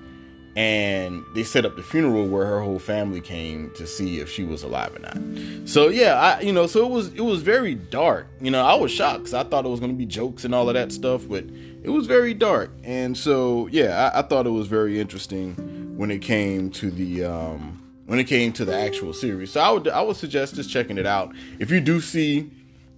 and 0.56 1.22
they 1.34 1.44
set 1.44 1.66
up 1.66 1.76
the 1.76 1.82
funeral 1.82 2.26
where 2.26 2.46
her 2.46 2.60
whole 2.60 2.78
family 2.78 3.20
came 3.20 3.70
to 3.74 3.86
see 3.86 4.20
if 4.20 4.30
she 4.30 4.42
was 4.42 4.62
alive 4.62 4.96
or 4.96 5.00
not. 5.00 5.68
So 5.68 5.88
yeah, 5.88 6.14
I 6.14 6.40
you 6.40 6.52
know, 6.52 6.66
so 6.66 6.84
it 6.86 6.90
was 6.90 7.08
it 7.12 7.20
was 7.20 7.42
very 7.42 7.74
dark. 7.74 8.26
You 8.40 8.50
know, 8.50 8.64
I 8.64 8.74
was 8.74 8.90
shocked 8.90 9.18
because 9.18 9.34
I 9.34 9.44
thought 9.44 9.66
it 9.66 9.68
was 9.68 9.80
going 9.80 9.92
to 9.92 9.98
be 9.98 10.06
jokes 10.06 10.44
and 10.44 10.54
all 10.54 10.68
of 10.68 10.74
that 10.74 10.92
stuff, 10.92 11.28
but 11.28 11.44
it 11.82 11.90
was 11.90 12.06
very 12.06 12.32
dark. 12.32 12.70
And 12.84 13.16
so 13.16 13.68
yeah, 13.70 14.10
I, 14.14 14.20
I 14.20 14.22
thought 14.22 14.46
it 14.46 14.50
was 14.50 14.66
very 14.66 14.98
interesting 14.98 15.54
when 15.96 16.10
it 16.10 16.22
came 16.22 16.70
to 16.70 16.90
the 16.90 17.24
um, 17.24 17.82
when 18.06 18.18
it 18.18 18.24
came 18.24 18.52
to 18.54 18.64
the 18.64 18.74
actual 18.74 19.12
series. 19.12 19.52
So 19.52 19.60
I 19.60 19.70
would 19.70 19.88
I 19.88 20.00
would 20.00 20.16
suggest 20.16 20.54
just 20.54 20.70
checking 20.70 20.96
it 20.96 21.06
out. 21.06 21.34
If 21.58 21.70
you 21.70 21.82
do 21.82 22.00
see 22.00 22.50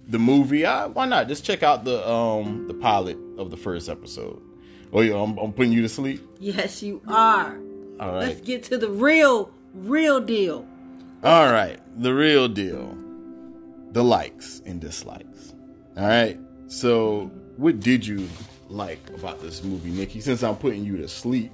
the 0.07 0.17
movie, 0.17 0.65
I, 0.65 0.85
why 0.85 1.05
not 1.07 1.27
just 1.27 1.43
check 1.43 1.61
out 1.61 1.83
the 1.83 2.07
um 2.09 2.67
the 2.67 2.73
pilot 2.73 3.17
of 3.37 3.51
the 3.51 3.57
first 3.57 3.89
episode. 3.89 4.41
Oh 4.91 5.01
yeah, 5.01 5.15
I'm, 5.15 5.37
I'm 5.37 5.53
putting 5.53 5.71
you 5.71 5.81
to 5.83 5.89
sleep. 5.89 6.25
Yes, 6.39 6.81
you 6.81 7.01
are. 7.07 7.57
All 7.99 8.11
right. 8.13 8.19
Let's 8.29 8.41
get 8.41 8.63
to 8.63 8.77
the 8.77 8.89
real, 8.89 9.51
real 9.73 10.19
deal. 10.19 10.65
All 11.23 11.51
right, 11.51 11.79
the 12.01 12.13
real 12.13 12.47
deal. 12.47 12.97
The 13.91 14.03
likes 14.03 14.61
and 14.65 14.79
dislikes. 14.79 15.53
All 15.97 16.07
right. 16.07 16.39
So, 16.67 17.31
what 17.57 17.79
did 17.79 18.05
you 18.05 18.27
like 18.69 18.99
about 19.15 19.41
this 19.41 19.63
movie, 19.63 19.89
Nikki? 19.89 20.21
Since 20.21 20.43
I'm 20.43 20.55
putting 20.55 20.85
you 20.85 20.97
to 20.97 21.07
sleep. 21.07 21.51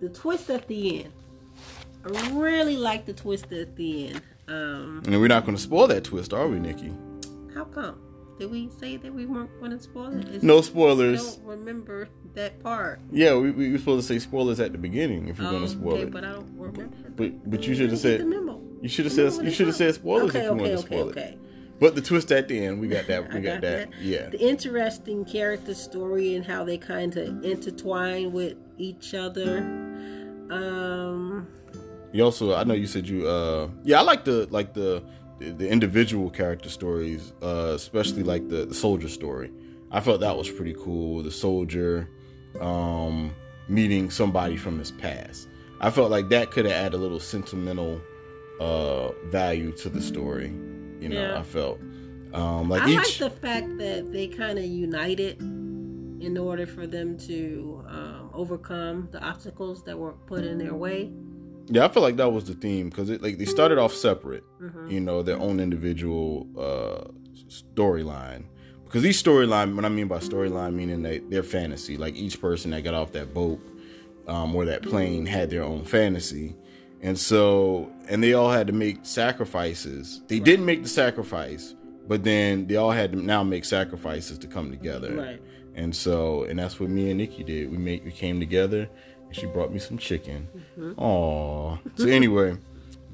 The 0.00 0.08
twist 0.08 0.50
at 0.50 0.66
the 0.66 1.04
end. 1.04 1.12
I 2.16 2.30
really 2.32 2.76
like 2.76 3.06
the 3.06 3.12
twist 3.12 3.52
at 3.52 3.76
the 3.76 4.08
end. 4.08 4.22
Um, 4.48 5.02
And 5.06 5.20
we're 5.20 5.28
not 5.28 5.44
going 5.46 5.56
to 5.56 5.62
spoil 5.62 5.86
that 5.86 6.02
twist, 6.02 6.32
are 6.34 6.48
we, 6.48 6.58
Nikki? 6.58 6.92
how 7.54 7.64
come? 7.64 8.00
Did 8.38 8.50
we 8.50 8.68
say 8.80 8.96
that 8.96 9.12
we 9.12 9.26
weren't 9.26 9.50
going 9.60 9.70
to 9.72 9.78
spoil 9.78 10.12
it? 10.18 10.26
It's- 10.26 10.42
No 10.42 10.60
spoilers. 10.62 11.20
I 11.20 11.36
don't 11.36 11.46
remember 11.46 12.08
that 12.34 12.62
part. 12.62 13.00
Yeah, 13.10 13.36
we, 13.36 13.50
we 13.50 13.70
were 13.70 13.78
supposed 13.78 14.06
to 14.08 14.14
say 14.14 14.18
spoilers 14.18 14.58
at 14.60 14.72
the 14.72 14.78
beginning 14.78 15.28
if 15.28 15.38
you're 15.38 15.50
going 15.50 15.62
Oh, 15.62 15.66
to 15.66 15.72
spoil 15.72 15.92
it. 15.92 15.94
okay, 15.96 16.02
it. 16.04 16.10
but 16.10 16.24
I 16.24 16.32
don't 16.32 16.50
remember. 16.58 16.96
But 17.16 17.50
but 17.50 17.66
you 17.66 17.74
should 17.74 17.90
have 17.90 17.98
said 17.98 18.20
the 18.20 18.24
memo. 18.26 18.60
you 18.80 18.88
should 18.88 19.04
have 19.04 19.12
I 19.14 19.16
don't 19.16 19.24
know 19.26 19.30
said 19.36 19.44
you 19.44 19.50
should 19.52 19.66
have 19.66 19.76
said 19.76 19.94
spoilers 19.94 20.30
okay, 20.30 20.38
if 20.40 20.44
you 20.44 20.50
okay, 20.50 20.60
wanted 20.60 20.76
to 20.76 20.82
spoil 20.82 21.08
okay. 21.10 21.20
it. 21.22 21.38
But 21.78 21.94
the 21.96 22.00
twist 22.00 22.30
at 22.32 22.46
the 22.48 22.64
end, 22.64 22.80
we 22.80 22.86
got 22.88 23.06
that. 23.08 23.30
We 23.34 23.40
got, 23.40 23.60
that. 23.62 23.90
Yeah. 24.00 24.28
The 24.30 24.40
interesting 24.40 25.24
character 25.24 25.74
story 25.74 26.34
and 26.36 26.44
how 26.46 26.62
they 26.64 26.78
kind 26.78 27.16
of 27.16 27.44
intertwine 27.44 28.32
with 28.32 28.56
each 28.78 29.14
other. 29.14 29.58
Um, 30.50 31.46
You 32.12 32.24
also, 32.24 32.54
I 32.54 32.64
know 32.64 32.74
you 32.74 32.86
said 32.86 33.08
you. 33.08 33.26
uh 33.26 33.68
Yeah, 33.84 33.98
I 34.00 34.02
like 34.02 34.24
the 34.24 34.46
like 34.50 34.74
the 34.74 35.02
the, 35.50 35.68
individual 35.68 36.30
character 36.30 36.68
stories, 36.68 37.32
uh 37.42 37.72
especially 37.74 38.22
like 38.22 38.48
the, 38.48 38.66
the 38.66 38.74
soldier 38.74 39.08
story. 39.08 39.50
I 39.90 40.00
felt 40.00 40.20
that 40.20 40.36
was 40.36 40.50
pretty 40.50 40.74
cool. 40.74 41.22
The 41.22 41.30
soldier 41.30 42.08
um 42.60 43.34
meeting 43.68 44.10
somebody 44.10 44.56
from 44.56 44.78
his 44.78 44.92
past. 44.92 45.48
I 45.80 45.90
felt 45.90 46.10
like 46.10 46.28
that 46.28 46.50
could 46.50 46.64
have 46.64 46.74
added 46.74 46.94
a 46.94 46.98
little 46.98 47.20
sentimental 47.20 48.00
uh 48.60 49.10
value 49.30 49.72
to 49.78 49.88
the 49.88 50.00
story. 50.00 50.48
You 51.00 51.08
know, 51.08 51.20
Yeah. 51.20 51.38
I 51.38 51.42
felt 51.42 51.80
um 52.34 52.68
like 52.68 52.82
I 52.82 52.90
each 52.90 53.20
like 53.20 53.32
the 53.32 53.40
fact 53.40 53.78
that 53.78 54.12
they 54.12 54.28
kind 54.28 54.58
of 54.58 54.64
united 54.64 55.40
in 55.40 56.38
order 56.38 56.66
for 56.66 56.86
them 56.86 57.18
to 57.18 57.84
um, 57.88 58.30
overcome 58.32 59.08
the 59.10 59.20
obstacles 59.20 59.82
that 59.82 59.98
were 59.98 60.12
put 60.12 60.44
in 60.44 60.56
their 60.56 60.74
way. 60.74 61.10
Yeah, 61.68 61.84
I 61.84 61.88
feel 61.88 62.02
like 62.02 62.16
that 62.16 62.30
was 62.32 62.44
the 62.44 62.54
theme 62.54 62.88
because 62.90 63.08
it 63.10 63.22
like 63.22 63.38
they 63.38 63.44
started 63.44 63.78
off 63.78 63.94
separate, 63.94 64.44
Mhm. 64.60 64.90
you 64.90 65.00
know, 65.00 65.22
their 65.22 65.38
own 65.38 65.60
individual 65.60 66.46
uh 66.58 67.10
storyline. 67.48 68.44
Because 68.84 69.06
each 69.06 69.22
storyline, 69.22 69.74
what 69.74 69.84
I 69.84 69.88
mean 69.88 70.06
by 70.08 70.18
storyline, 70.18 70.74
meaning 70.74 71.02
they 71.02 71.18
their 71.20 71.42
fantasy. 71.42 71.96
Like 71.96 72.14
each 72.16 72.40
person 72.40 72.72
that 72.72 72.82
got 72.84 72.94
off 72.94 73.12
that 73.12 73.32
boat 73.32 73.60
um, 74.28 74.54
or 74.54 74.64
that 74.66 74.82
plane 74.82 75.24
had 75.26 75.50
their 75.50 75.62
own 75.62 75.84
fantasy, 75.84 76.54
and 77.00 77.18
so 77.18 77.90
and 78.08 78.22
they 78.22 78.34
all 78.34 78.50
had 78.50 78.66
to 78.66 78.72
make 78.72 78.98
sacrifices. 79.02 80.20
They 80.28 80.38
didn't 80.40 80.66
make 80.66 80.82
the 80.82 80.88
sacrifice, 80.88 81.74
but 82.06 82.22
then 82.24 82.66
they 82.66 82.76
all 82.76 82.90
had 82.90 83.12
to 83.12 83.18
now 83.18 83.42
make 83.42 83.64
sacrifices 83.64 84.38
to 84.38 84.46
come 84.46 84.70
together. 84.70 85.14
Right. 85.14 85.42
And 85.74 85.96
so, 85.96 86.44
and 86.44 86.58
that's 86.58 86.78
what 86.78 86.90
me 86.90 87.08
and 87.08 87.16
Nikki 87.18 87.42
did. 87.44 87.70
We 87.70 87.78
made, 87.78 88.04
we 88.04 88.10
came 88.10 88.38
together, 88.40 88.90
she 89.34 89.46
brought 89.46 89.72
me 89.72 89.78
some 89.78 89.98
chicken. 89.98 90.48
Aw. 90.96 91.76
So 91.96 92.06
anyway, 92.06 92.56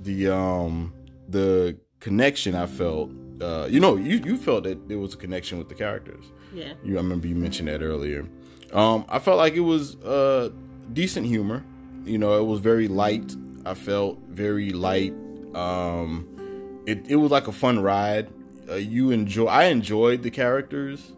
the 0.02 0.28
um 0.28 0.92
the 1.28 1.76
connection 2.00 2.54
I 2.54 2.66
felt, 2.66 3.10
uh, 3.40 3.66
you 3.70 3.80
know, 3.80 3.96
you 3.96 4.16
you 4.24 4.36
felt 4.36 4.64
that 4.64 4.88
there 4.88 4.98
was 4.98 5.14
a 5.14 5.16
connection 5.16 5.58
with 5.58 5.68
the 5.68 5.74
characters. 5.74 6.24
Yeah. 6.52 6.72
You, 6.84 6.94
I 6.94 7.00
remember 7.00 7.26
you 7.26 7.34
mentioned 7.34 7.68
that 7.68 7.82
earlier. 7.82 8.26
Um, 8.72 9.04
I 9.08 9.18
felt 9.18 9.38
like 9.38 9.54
it 9.54 9.60
was 9.60 9.96
uh 9.96 10.50
decent 10.92 11.26
humor. 11.26 11.64
You 12.04 12.18
know, 12.18 12.38
it 12.38 12.44
was 12.44 12.60
very 12.60 12.88
light. 12.88 13.34
I 13.66 13.74
felt 13.74 14.18
very 14.28 14.70
light. 14.70 15.12
Um, 15.54 16.82
it 16.86 17.04
it 17.08 17.16
was 17.16 17.30
like 17.30 17.48
a 17.48 17.52
fun 17.52 17.80
ride. 17.80 18.28
Uh, 18.68 18.74
you 18.74 19.10
enjoy. 19.10 19.46
I 19.46 19.64
enjoyed 19.64 20.22
the 20.22 20.30
characters. 20.30 21.12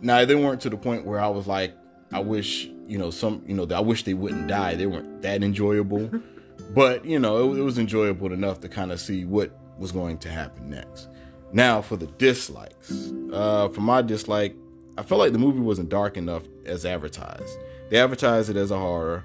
Now 0.00 0.24
they 0.24 0.34
weren't 0.34 0.60
to 0.62 0.70
the 0.70 0.76
point 0.76 1.06
where 1.06 1.18
I 1.20 1.28
was 1.28 1.46
like, 1.46 1.74
I 2.14 2.20
wish 2.20 2.70
you 2.86 2.96
know 2.96 3.10
some 3.10 3.42
you 3.46 3.54
know 3.54 3.66
I 3.74 3.80
wish 3.80 4.04
they 4.04 4.14
wouldn't 4.14 4.46
die. 4.46 4.76
They 4.76 4.86
weren't 4.86 5.20
that 5.22 5.42
enjoyable, 5.42 6.10
but 6.74 7.04
you 7.04 7.18
know 7.18 7.52
it, 7.52 7.58
it 7.58 7.62
was 7.62 7.76
enjoyable 7.76 8.32
enough 8.32 8.60
to 8.60 8.68
kind 8.68 8.92
of 8.92 9.00
see 9.00 9.24
what 9.24 9.50
was 9.78 9.90
going 9.90 10.18
to 10.18 10.30
happen 10.30 10.70
next. 10.70 11.08
Now 11.52 11.82
for 11.82 11.96
the 11.96 12.06
dislikes. 12.06 13.12
Uh, 13.32 13.68
for 13.68 13.80
my 13.80 14.00
dislike, 14.00 14.54
I 14.96 15.02
felt 15.02 15.18
like 15.18 15.32
the 15.32 15.38
movie 15.38 15.58
wasn't 15.58 15.88
dark 15.88 16.16
enough 16.16 16.44
as 16.64 16.86
advertised. 16.86 17.58
They 17.90 17.98
advertised 17.98 18.48
it 18.48 18.56
as 18.56 18.70
a 18.70 18.78
horror, 18.78 19.24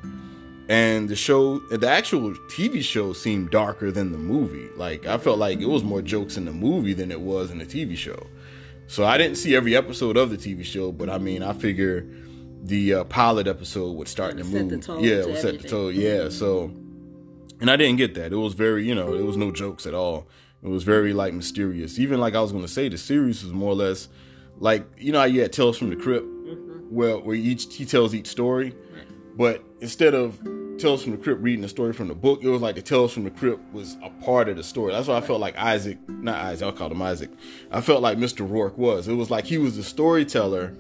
and 0.68 1.08
the 1.08 1.16
show, 1.16 1.60
the 1.70 1.88
actual 1.88 2.34
TV 2.50 2.84
show, 2.84 3.14
seemed 3.14 3.52
darker 3.52 3.92
than 3.92 4.12
the 4.12 4.18
movie. 4.18 4.68
Like 4.76 5.06
I 5.06 5.20
felt 5.20 5.38
like 5.38 5.60
it 5.60 5.68
was 5.68 5.84
more 5.84 6.02
jokes 6.02 6.38
in 6.38 6.46
the 6.46 6.52
movie 6.54 6.94
than 6.94 7.12
it 7.12 7.22
was 7.22 7.52
in 7.52 7.60
the 7.60 7.68
TV 7.68 7.96
show. 7.96 8.26
So 8.88 9.06
I 9.06 9.20
didn't 9.20 9.38
see 9.38 9.56
every 9.56 9.76
episode 9.76 10.18
of 10.18 10.32
the 10.32 10.38
TV 10.38 10.66
show, 10.66 10.92
but 10.92 11.12
I 11.12 11.20
mean, 11.20 11.44
I 11.44 11.54
figure 11.54 12.08
the 12.62 12.94
uh, 12.94 13.04
pilot 13.06 13.48
episode 13.48 13.96
would 13.96 14.08
start 14.08 14.38
the 14.38 14.44
tone 14.44 15.04
yeah, 15.04 15.10
to 15.10 15.20
it 15.22 15.28
would 15.28 15.38
set 15.38 15.62
the 15.62 15.68
tone. 15.68 15.94
Yeah, 15.96 16.30
so 16.30 16.72
and 17.62 17.70
I 17.70 17.76
didn't 17.76 17.98
get 17.98 18.16
that. 18.16 18.32
It 18.32 18.38
was 18.38 18.54
very, 18.54 18.88
you 18.88 18.96
know, 18.96 19.14
it 19.14 19.24
was 19.24 19.38
no 19.38 19.52
jokes 19.52 19.86
at 19.86 19.94
all. 19.94 20.28
It 20.64 20.68
was 20.68 20.84
very 20.84 21.14
like 21.14 21.34
mysterious. 21.34 22.00
Even 22.00 22.20
like 22.20 22.36
I 22.36 22.42
was 22.42 22.52
going 22.52 22.64
to 22.64 22.70
say, 22.70 22.90
the 22.90 22.98
series 22.98 23.44
was 23.44 23.54
more 23.54 23.72
or 23.72 23.76
less 23.76 24.10
like 24.60 24.86
you 24.98 25.12
know 25.12 25.20
how 25.20 25.26
you 25.26 25.42
had 25.42 25.54
Tales 25.54 25.78
from 25.78 25.90
the 25.90 25.96
Crypt, 25.96 26.28
where 26.90 27.18
where 27.18 27.36
each 27.36 27.74
he 27.76 27.86
tells 27.86 28.14
each 28.14 28.28
story, 28.28 28.76
but 29.36 29.64
instead 29.80 30.14
of 30.14 30.38
Tales 30.78 31.04
from 31.04 31.12
the 31.14 31.18
Crypt 31.18 31.42
reading 31.42 31.62
the 31.62 31.70
story 31.70 31.94
from 31.94 32.08
the 32.08 32.16
book, 32.16 32.44
it 32.44 32.50
was 32.50 32.62
like 32.62 32.76
the 32.76 32.82
Tales 32.82 33.14
from 33.14 33.24
the 33.24 33.32
Crypt 33.32 33.62
was 33.74 33.98
a 34.04 34.10
part 34.24 34.50
of 34.50 34.58
the 34.58 34.64
story. 34.64 34.92
That's 34.92 35.08
why 35.08 35.18
I 35.18 35.22
felt 35.22 35.40
like 35.40 35.58
Isaac, 35.58 35.98
not 36.08 36.36
Isaac, 36.36 36.66
I'll 36.66 36.74
call 36.74 36.92
him 36.92 37.02
Isaac. 37.02 37.32
I 37.72 37.82
felt 37.82 38.02
like 38.02 38.18
Mr. 38.18 38.50
Rourke 38.50 38.78
was. 38.78 39.08
It 39.08 39.14
was 39.14 39.30
like 39.30 39.46
he 39.46 39.58
was 39.58 39.78
the 39.78 39.84
storyteller, 39.84 40.76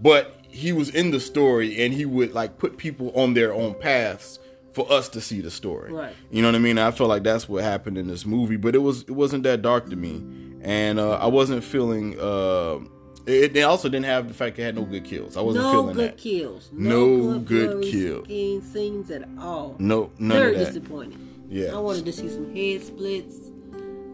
but 0.00 0.39
he 0.50 0.72
was 0.72 0.90
in 0.90 1.10
the 1.10 1.20
story 1.20 1.82
and 1.82 1.92
he 1.94 2.04
would 2.04 2.32
like 2.34 2.58
put 2.58 2.76
people 2.76 3.10
on 3.14 3.34
their 3.34 3.52
own 3.54 3.74
paths 3.74 4.38
for 4.72 4.90
us 4.90 5.08
to 5.10 5.20
see 5.20 5.40
the 5.40 5.50
story. 5.50 5.92
Right. 5.92 6.14
You 6.30 6.42
know 6.42 6.48
what 6.48 6.54
I 6.54 6.58
mean? 6.58 6.78
I 6.78 6.90
felt 6.92 7.08
like 7.08 7.22
that's 7.24 7.48
what 7.48 7.64
happened 7.64 7.98
in 7.98 8.06
this 8.06 8.24
movie, 8.24 8.56
but 8.56 8.74
it 8.74 8.78
was 8.80 9.02
it 9.02 9.10
wasn't 9.12 9.42
that 9.44 9.62
dark 9.62 9.90
to 9.90 9.96
me, 9.96 10.22
and 10.62 10.98
uh, 11.00 11.12
I 11.16 11.26
wasn't 11.26 11.64
feeling. 11.64 12.18
Uh, 12.20 12.80
it, 13.26 13.56
it 13.56 13.62
also 13.62 13.88
didn't 13.88 14.06
have 14.06 14.28
the 14.28 14.34
fact 14.34 14.58
it 14.58 14.62
had 14.62 14.76
no 14.76 14.84
good 14.84 15.04
kills. 15.04 15.36
I 15.36 15.40
wasn't 15.42 15.64
No 15.64 15.72
feeling 15.72 15.94
good 15.96 16.10
that. 16.12 16.18
kills. 16.18 16.70
No 16.72 17.38
good 17.38 17.70
bloody 17.80 17.90
kill. 17.90 18.24
Scenes, 18.26 18.72
scenes 18.72 19.10
at 19.10 19.28
all. 19.38 19.76
No, 19.78 20.10
none 20.18 20.38
Very 20.38 20.52
of 20.54 20.58
that. 20.60 20.66
disappointing. 20.68 21.46
Yeah. 21.48 21.74
I 21.74 21.78
wanted 21.78 22.04
to 22.06 22.12
see 22.12 22.28
some 22.28 22.54
head 22.54 22.82
splits. 22.82 23.36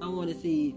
I 0.02 0.08
want 0.08 0.30
to 0.30 0.38
see. 0.40 0.74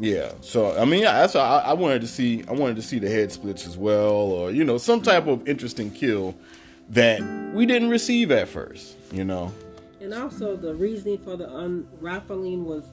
Yeah. 0.00 0.32
So 0.40 0.76
I 0.80 0.84
mean, 0.86 1.02
yeah, 1.02 1.12
that's 1.20 1.36
I, 1.36 1.58
I 1.58 1.72
wanted 1.74 2.00
to 2.00 2.08
see. 2.08 2.42
I 2.48 2.52
wanted 2.52 2.76
to 2.76 2.82
see 2.82 2.98
the 2.98 3.08
head 3.10 3.30
splits 3.30 3.66
as 3.66 3.76
well, 3.76 4.10
or 4.10 4.50
you 4.50 4.64
know, 4.64 4.78
some 4.78 5.02
type 5.02 5.26
of 5.26 5.46
interesting 5.46 5.90
kill 5.90 6.34
that 6.88 7.20
we 7.54 7.66
didn't 7.66 7.90
receive 7.90 8.30
at 8.32 8.48
first. 8.48 8.96
You 9.12 9.24
know. 9.24 9.52
And 10.00 10.14
also 10.14 10.56
the 10.56 10.74
reasoning 10.74 11.18
for 11.18 11.36
the 11.36 11.54
unraveling 11.54 12.64
was 12.64 12.84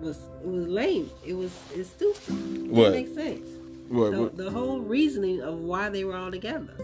was 0.00 0.18
it 0.42 0.48
was 0.48 0.66
lame. 0.66 1.08
It 1.24 1.34
was 1.34 1.52
it's 1.72 1.88
stupid. 1.90 2.64
It 2.66 2.70
What? 2.72 2.92
makes 2.92 3.14
sense. 3.14 3.48
What, 3.88 4.10
The, 4.12 4.20
what- 4.20 4.36
the 4.36 4.50
whole 4.50 4.80
reasoning 4.80 5.42
of 5.42 5.58
why 5.60 5.88
they 5.88 6.02
were 6.04 6.16
all 6.16 6.30
together. 6.32 6.74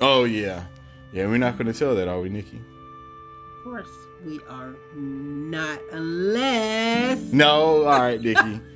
Oh 0.00 0.22
yeah, 0.24 0.64
yeah. 1.12 1.26
We're 1.26 1.38
not 1.38 1.58
going 1.58 1.72
to 1.72 1.76
tell 1.78 1.94
that, 1.96 2.06
are 2.06 2.20
we, 2.20 2.28
Nikki? 2.28 2.58
Of 2.58 3.64
course, 3.64 3.88
we 4.24 4.38
are 4.48 4.74
not 4.94 5.80
unless 5.92 7.18
No. 7.32 7.84
All 7.84 8.00
right, 8.00 8.20
Nikki. 8.20 8.60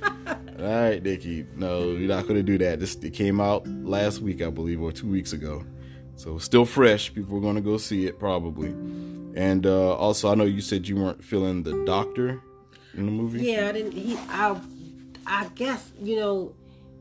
all 0.61 0.67
right, 0.67 1.01
Nikki. 1.01 1.45
No, 1.55 1.91
you're 1.91 2.07
not 2.07 2.25
to 2.35 2.43
do 2.43 2.57
that. 2.59 2.79
This 2.79 2.95
it 2.95 3.13
came 3.13 3.41
out 3.41 3.67
last 3.67 4.19
week, 4.19 4.41
I 4.41 4.49
believe, 4.49 4.81
or 4.81 4.91
two 4.91 5.07
weeks 5.07 5.33
ago. 5.33 5.65
So 6.15 6.37
still 6.37 6.65
fresh. 6.65 7.13
People 7.13 7.37
are 7.37 7.41
to 7.55 7.61
go 7.61 7.77
see 7.77 8.05
it 8.05 8.19
probably. 8.19 8.69
And 9.35 9.65
uh, 9.65 9.95
also, 9.95 10.31
I 10.31 10.35
know 10.35 10.43
you 10.43 10.61
said 10.61 10.87
you 10.87 10.97
weren't 10.97 11.23
feeling 11.23 11.63
the 11.63 11.83
doctor 11.85 12.41
in 12.93 13.05
the 13.05 13.11
movie. 13.11 13.43
Yeah, 13.43 13.69
I 13.69 13.71
didn't. 13.71 13.93
He, 13.93 14.17
I, 14.29 14.59
I 15.25 15.49
guess 15.55 15.91
you 16.01 16.17
know, 16.17 16.53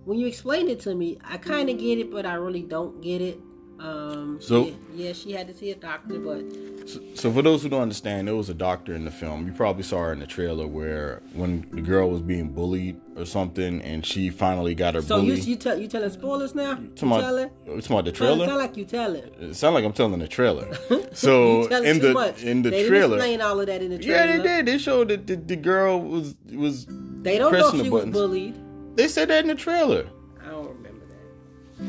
when 0.04 0.18
you 0.18 0.26
explained 0.26 0.70
it 0.70 0.80
to 0.80 0.94
me, 0.94 1.18
I 1.24 1.36
kind 1.36 1.68
of 1.68 1.78
get 1.78 1.98
it, 1.98 2.10
but 2.10 2.24
I 2.24 2.34
really 2.34 2.62
don't 2.62 3.00
get 3.02 3.20
it. 3.20 3.38
Um, 3.82 4.38
So- 4.42 4.66
yeah, 4.66 4.72
yeah, 4.94 5.12
she 5.14 5.32
had 5.32 5.48
to 5.48 5.54
see 5.54 5.70
a 5.70 5.74
doctor, 5.74 6.18
but 6.18 6.42
So, 6.86 7.00
so 7.14 7.32
for 7.32 7.40
those 7.40 7.62
who 7.62 7.70
don't 7.70 7.80
understand, 7.82 8.28
there 8.28 8.34
was 8.36 8.50
a 8.50 8.54
doctor 8.54 8.92
in 8.94 9.04
the 9.06 9.10
film. 9.10 9.46
You 9.46 9.52
probably 9.52 9.84
saw 9.84 9.98
her 10.00 10.12
in 10.12 10.18
the 10.20 10.26
trailer 10.26 10.66
where 10.66 11.22
when 11.32 11.66
the 11.72 11.80
girl 11.80 12.10
was 12.10 12.20
being 12.20 12.50
bullied 12.50 13.00
or 13.16 13.24
something, 13.24 13.80
and 13.80 14.04
she 14.04 14.28
finally 14.28 14.74
got 14.74 14.94
her 14.96 15.00
so 15.02 15.16
you 15.18 15.32
bully. 15.34 15.40
you 15.40 15.56
tell 15.56 15.78
you 15.78 15.88
telling 15.88 16.10
spoilers 16.10 16.54
now? 16.54 16.72
You 16.78 16.88
Talking 16.88 17.08
about- 17.08 17.20
telling? 17.22 17.50
you 17.66 17.80
talking 17.80 17.96
about 17.96 18.04
the 18.04 18.12
trailer? 18.12 18.46
sound 18.46 18.58
like 18.58 18.76
you 18.76 18.84
telling. 18.84 19.22
It 19.40 19.54
sound 19.56 19.74
like 19.74 19.84
I'm 19.84 19.92
telling 19.94 20.18
the 20.18 20.28
trailer. 20.28 20.68
So 21.12 21.66
in 21.68 21.98
the 22.00 22.12
much. 22.12 22.42
in 22.44 22.62
the 22.62 22.70
they 22.70 22.86
trailer, 22.86 23.16
didn't 23.16 23.32
explain 23.32 23.40
all 23.40 23.58
of 23.60 23.66
that 23.66 23.82
in 23.82 23.90
the 23.90 23.98
trailer. 23.98 24.16
yeah, 24.26 24.36
they 24.36 24.42
did. 24.42 24.66
They 24.66 24.78
showed 24.78 25.08
that 25.08 25.26
the, 25.26 25.34
the 25.36 25.56
girl 25.56 26.00
was 26.00 26.36
was 26.52 26.86
They 27.22 27.36
don't 27.38 27.52
know 27.52 27.70
she 27.82 27.88
was 27.90 28.04
bullied. 28.06 28.54
They 28.96 29.08
said 29.08 29.28
that 29.28 29.40
in 29.42 29.48
the 29.48 29.54
trailer. 29.56 30.06
I 30.44 30.50
don't 30.50 30.68
remember 30.68 31.04
that. 31.08 31.86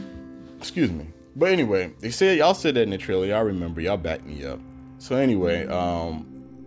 Excuse 0.60 0.92
me. 0.92 1.08
But 1.36 1.52
anyway, 1.52 1.94
they 2.00 2.12
said 2.12 2.38
y'all 2.38 2.54
said 2.54 2.76
that 2.76 2.84
in 2.84 2.90
the 2.90 2.98
trailer. 2.98 3.26
Y'all 3.26 3.44
remember? 3.44 3.82
Y'all 3.82 3.98
backed 3.98 4.26
me 4.26 4.46
up. 4.46 4.60
So 4.98 5.16
anyway, 5.16 5.66
um, 5.68 6.26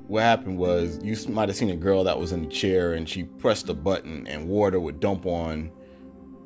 what 0.08 0.22
happened 0.22 0.58
was 0.58 0.98
you 1.02 1.16
might 1.32 1.48
have 1.48 1.56
seen 1.56 1.70
a 1.70 1.76
girl 1.76 2.04
that 2.04 2.18
was 2.18 2.32
in 2.32 2.42
the 2.42 2.48
chair 2.48 2.94
and 2.94 3.08
she 3.08 3.24
pressed 3.24 3.68
a 3.68 3.74
button 3.74 4.26
and 4.26 4.48
water 4.48 4.80
would 4.80 5.00
dump 5.00 5.26
on 5.26 5.70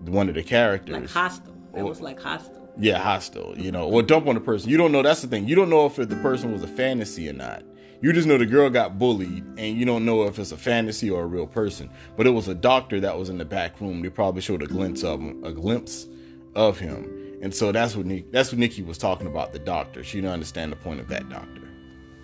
one 0.05 0.29
of 0.29 0.35
the 0.35 0.43
characters. 0.43 0.97
Like 0.97 1.11
Hostel. 1.11 1.55
It 1.77 1.83
was 1.83 2.01
like 2.01 2.21
Hostel. 2.21 2.73
yeah, 2.79 2.99
Hostel. 2.99 3.57
You 3.57 3.71
know, 3.73 3.89
or 3.89 4.03
dump 4.03 4.27
on 4.27 4.35
the 4.35 4.41
person. 4.41 4.71
You 4.71 4.77
don't 4.77 4.93
know. 4.93 5.03
That's 5.03 5.23
the 5.23 5.29
thing. 5.29 5.47
You 5.47 5.55
don't 5.55 5.71
know 5.71 5.87
if 5.87 5.97
the 5.97 6.07
person 6.17 6.53
was 6.53 6.63
a 6.63 6.69
fantasy 6.69 7.29
or 7.29 7.33
not. 7.33 7.63
You 8.01 8.13
just 8.13 8.29
know 8.29 8.39
the 8.39 8.47
girl 8.47 8.71
got 8.71 8.97
bullied, 8.97 9.45
and 9.59 9.77
you 9.77 9.85
don't 9.85 10.05
know 10.05 10.23
if 10.23 10.39
it's 10.39 10.53
a 10.53 10.57
fantasy 10.57 11.11
or 11.11 11.25
a 11.25 11.27
real 11.27 11.49
person. 11.49 11.91
But 12.17 12.29
it 12.29 12.31
was 12.31 12.47
a 12.47 12.55
doctor 12.55 13.01
that 13.01 13.19
was 13.19 13.29
in 13.29 13.39
the 13.39 13.45
back 13.45 13.81
room. 13.81 14.03
They 14.03 14.09
probably 14.09 14.41
showed 14.41 14.63
a 14.63 14.67
glimpse 14.69 15.03
of 15.03 15.21
him, 15.21 15.43
a 15.45 15.51
glimpse 15.51 16.07
of 16.55 16.79
him, 16.79 17.28
and 17.43 17.55
so 17.55 17.73
that's 17.73 17.97
what 17.97 18.07
Nick, 18.07 18.33
that's 18.33 18.51
what 18.51 18.59
Nikki 18.59 18.83
was 18.83 18.99
talking 18.99 19.27
about. 19.27 19.53
The 19.53 19.59
doctor. 19.59 20.03
She 20.05 20.19
didn't 20.19 20.33
understand 20.33 20.73
the 20.73 20.77
point 20.77 21.01
of 21.01 21.09
that 21.09 21.29
doctor. 21.29 21.69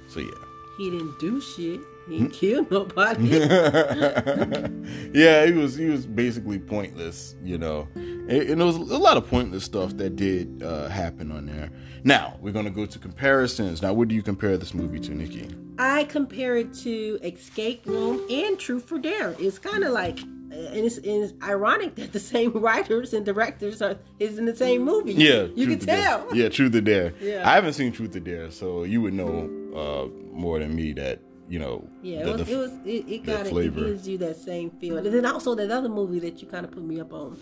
So 0.08 0.20
yeah. 0.20 0.30
He 0.76 0.90
didn't 0.90 1.18
do 1.20 1.40
shit. 1.40 1.80
He 2.08 2.18
didn't 2.18 2.32
kill 2.32 2.66
nobody. 2.70 3.28
yeah, 5.14 5.46
he 5.46 5.52
was 5.52 5.76
he 5.76 5.86
was 5.86 6.04
basically 6.04 6.58
pointless, 6.58 7.34
you 7.42 7.56
know, 7.56 7.88
and, 7.94 8.30
and 8.30 8.60
there 8.60 8.66
was 8.66 8.76
a 8.76 8.98
lot 8.98 9.16
of 9.16 9.28
pointless 9.28 9.64
stuff 9.64 9.96
that 9.96 10.16
did 10.16 10.62
uh, 10.62 10.88
happen 10.88 11.30
on 11.32 11.46
there. 11.46 11.70
Now 12.02 12.36
we're 12.40 12.52
gonna 12.52 12.70
go 12.70 12.86
to 12.86 12.98
comparisons. 12.98 13.80
Now, 13.82 13.94
what 13.94 14.08
do 14.08 14.14
you 14.14 14.22
compare 14.22 14.58
this 14.58 14.74
movie 14.74 15.00
to, 15.00 15.14
Nikki? 15.14 15.48
I 15.78 16.04
compare 16.04 16.56
it 16.56 16.74
to 16.82 17.18
Escape 17.22 17.86
Room 17.86 18.20
and 18.30 18.58
Truth 18.58 18.92
or 18.92 18.98
Dare. 18.98 19.34
It's 19.38 19.58
kind 19.58 19.84
of 19.84 19.92
like, 19.92 20.18
and 20.52 20.76
it's, 20.86 20.96
and 20.98 21.06
it's 21.24 21.32
ironic 21.42 21.94
that 21.96 22.12
the 22.12 22.20
same 22.34 22.52
writers 22.52 23.12
and 23.14 23.24
directors 23.24 23.80
are 23.82 23.98
is 24.18 24.38
in 24.38 24.44
the 24.46 24.54
same 24.56 24.82
movie. 24.84 25.14
Yeah, 25.14 25.44
you 25.54 25.66
can 25.66 25.74
or 25.82 25.86
Dare. 25.86 26.02
tell. 26.02 26.34
Yeah, 26.36 26.48
Truth 26.48 26.74
or 26.74 26.80
Dare. 26.80 27.14
Yeah. 27.20 27.48
I 27.48 27.54
haven't 27.54 27.72
seen 27.74 27.92
Truth 27.92 28.16
or 28.16 28.20
Dare, 28.20 28.50
so 28.50 28.84
you 28.84 29.00
would 29.02 29.14
know 29.14 29.48
uh, 29.74 30.08
more 30.32 30.58
than 30.58 30.74
me 30.74 30.92
that 30.94 31.20
you 31.48 31.58
know. 31.58 31.88
Yeah, 32.02 32.24
the- 32.24 32.50
it 32.50 32.56
was. 32.56 32.72
it, 32.84 32.88
it, 33.06 33.28
it 33.28 33.28
it, 33.28 33.46
flavor. 33.48 33.80
gives 33.84 34.06
you 34.08 34.18
that 34.18 34.36
same 34.36 34.70
feel. 34.70 34.96
And 34.98 35.06
then 35.06 35.26
also 35.26 35.54
that 35.54 35.70
other 35.70 35.88
movie 35.88 36.18
that 36.20 36.40
you 36.40 36.48
kind 36.48 36.64
of 36.64 36.70
put 36.72 36.82
me 36.82 37.00
up 37.00 37.12
on. 37.12 37.38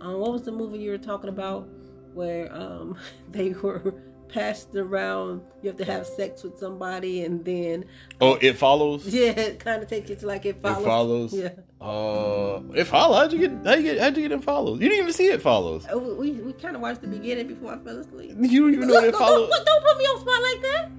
Um, 0.00 0.18
what 0.18 0.32
was 0.32 0.42
the 0.42 0.52
movie 0.52 0.78
you 0.78 0.90
were 0.90 0.98
talking 0.98 1.28
about 1.28 1.68
where 2.14 2.52
um 2.54 2.96
they 3.30 3.50
were 3.50 3.94
passed 4.28 4.74
around? 4.74 5.42
You 5.62 5.68
have 5.70 5.76
to 5.78 5.84
have 5.84 6.06
sex 6.06 6.42
with 6.42 6.58
somebody, 6.58 7.24
and 7.24 7.44
then 7.44 7.84
oh, 8.20 8.34
it 8.40 8.54
follows. 8.56 9.06
yeah, 9.06 9.30
it 9.30 9.60
kind 9.60 9.82
of 9.82 9.88
takes 9.88 10.10
you 10.10 10.16
to 10.16 10.26
like 10.26 10.44
it 10.46 10.60
follows. 10.62 10.82
It 10.82 10.84
follows. 10.86 11.32
Yeah. 11.34 11.48
Uh, 11.82 12.60
it 12.74 12.84
follows. 12.84 13.16
How'd 13.18 13.32
you 13.32 13.38
get? 13.48 13.66
How'd 13.66 13.78
you 13.78 13.82
get? 13.82 13.98
How'd 14.00 14.16
you 14.16 14.22
get 14.28 14.32
it 14.32 14.44
follows? 14.44 14.80
You 14.80 14.88
didn't 14.88 15.02
even 15.02 15.12
see 15.12 15.26
it 15.26 15.42
follows. 15.42 15.84
Uh, 15.92 15.98
We, 15.98 16.30
we, 16.30 16.52
kind 16.52 16.76
of 16.76 16.82
watched 16.82 17.00
the 17.00 17.08
beginning 17.08 17.48
before 17.48 17.74
I 17.74 17.78
fell 17.78 17.98
asleep. 17.98 18.36
You 18.40 18.60
don't 18.60 18.74
even 18.74 18.86
know 18.88 18.94
Look, 18.94 19.04
it 19.04 19.14
follows. 19.16 19.50
don't, 19.50 19.66
don't 19.66 19.84
put 19.84 19.98
me 19.98 20.04
on 20.04 20.20
spot 20.20 20.42
like 20.42 20.62
that. 20.62 20.90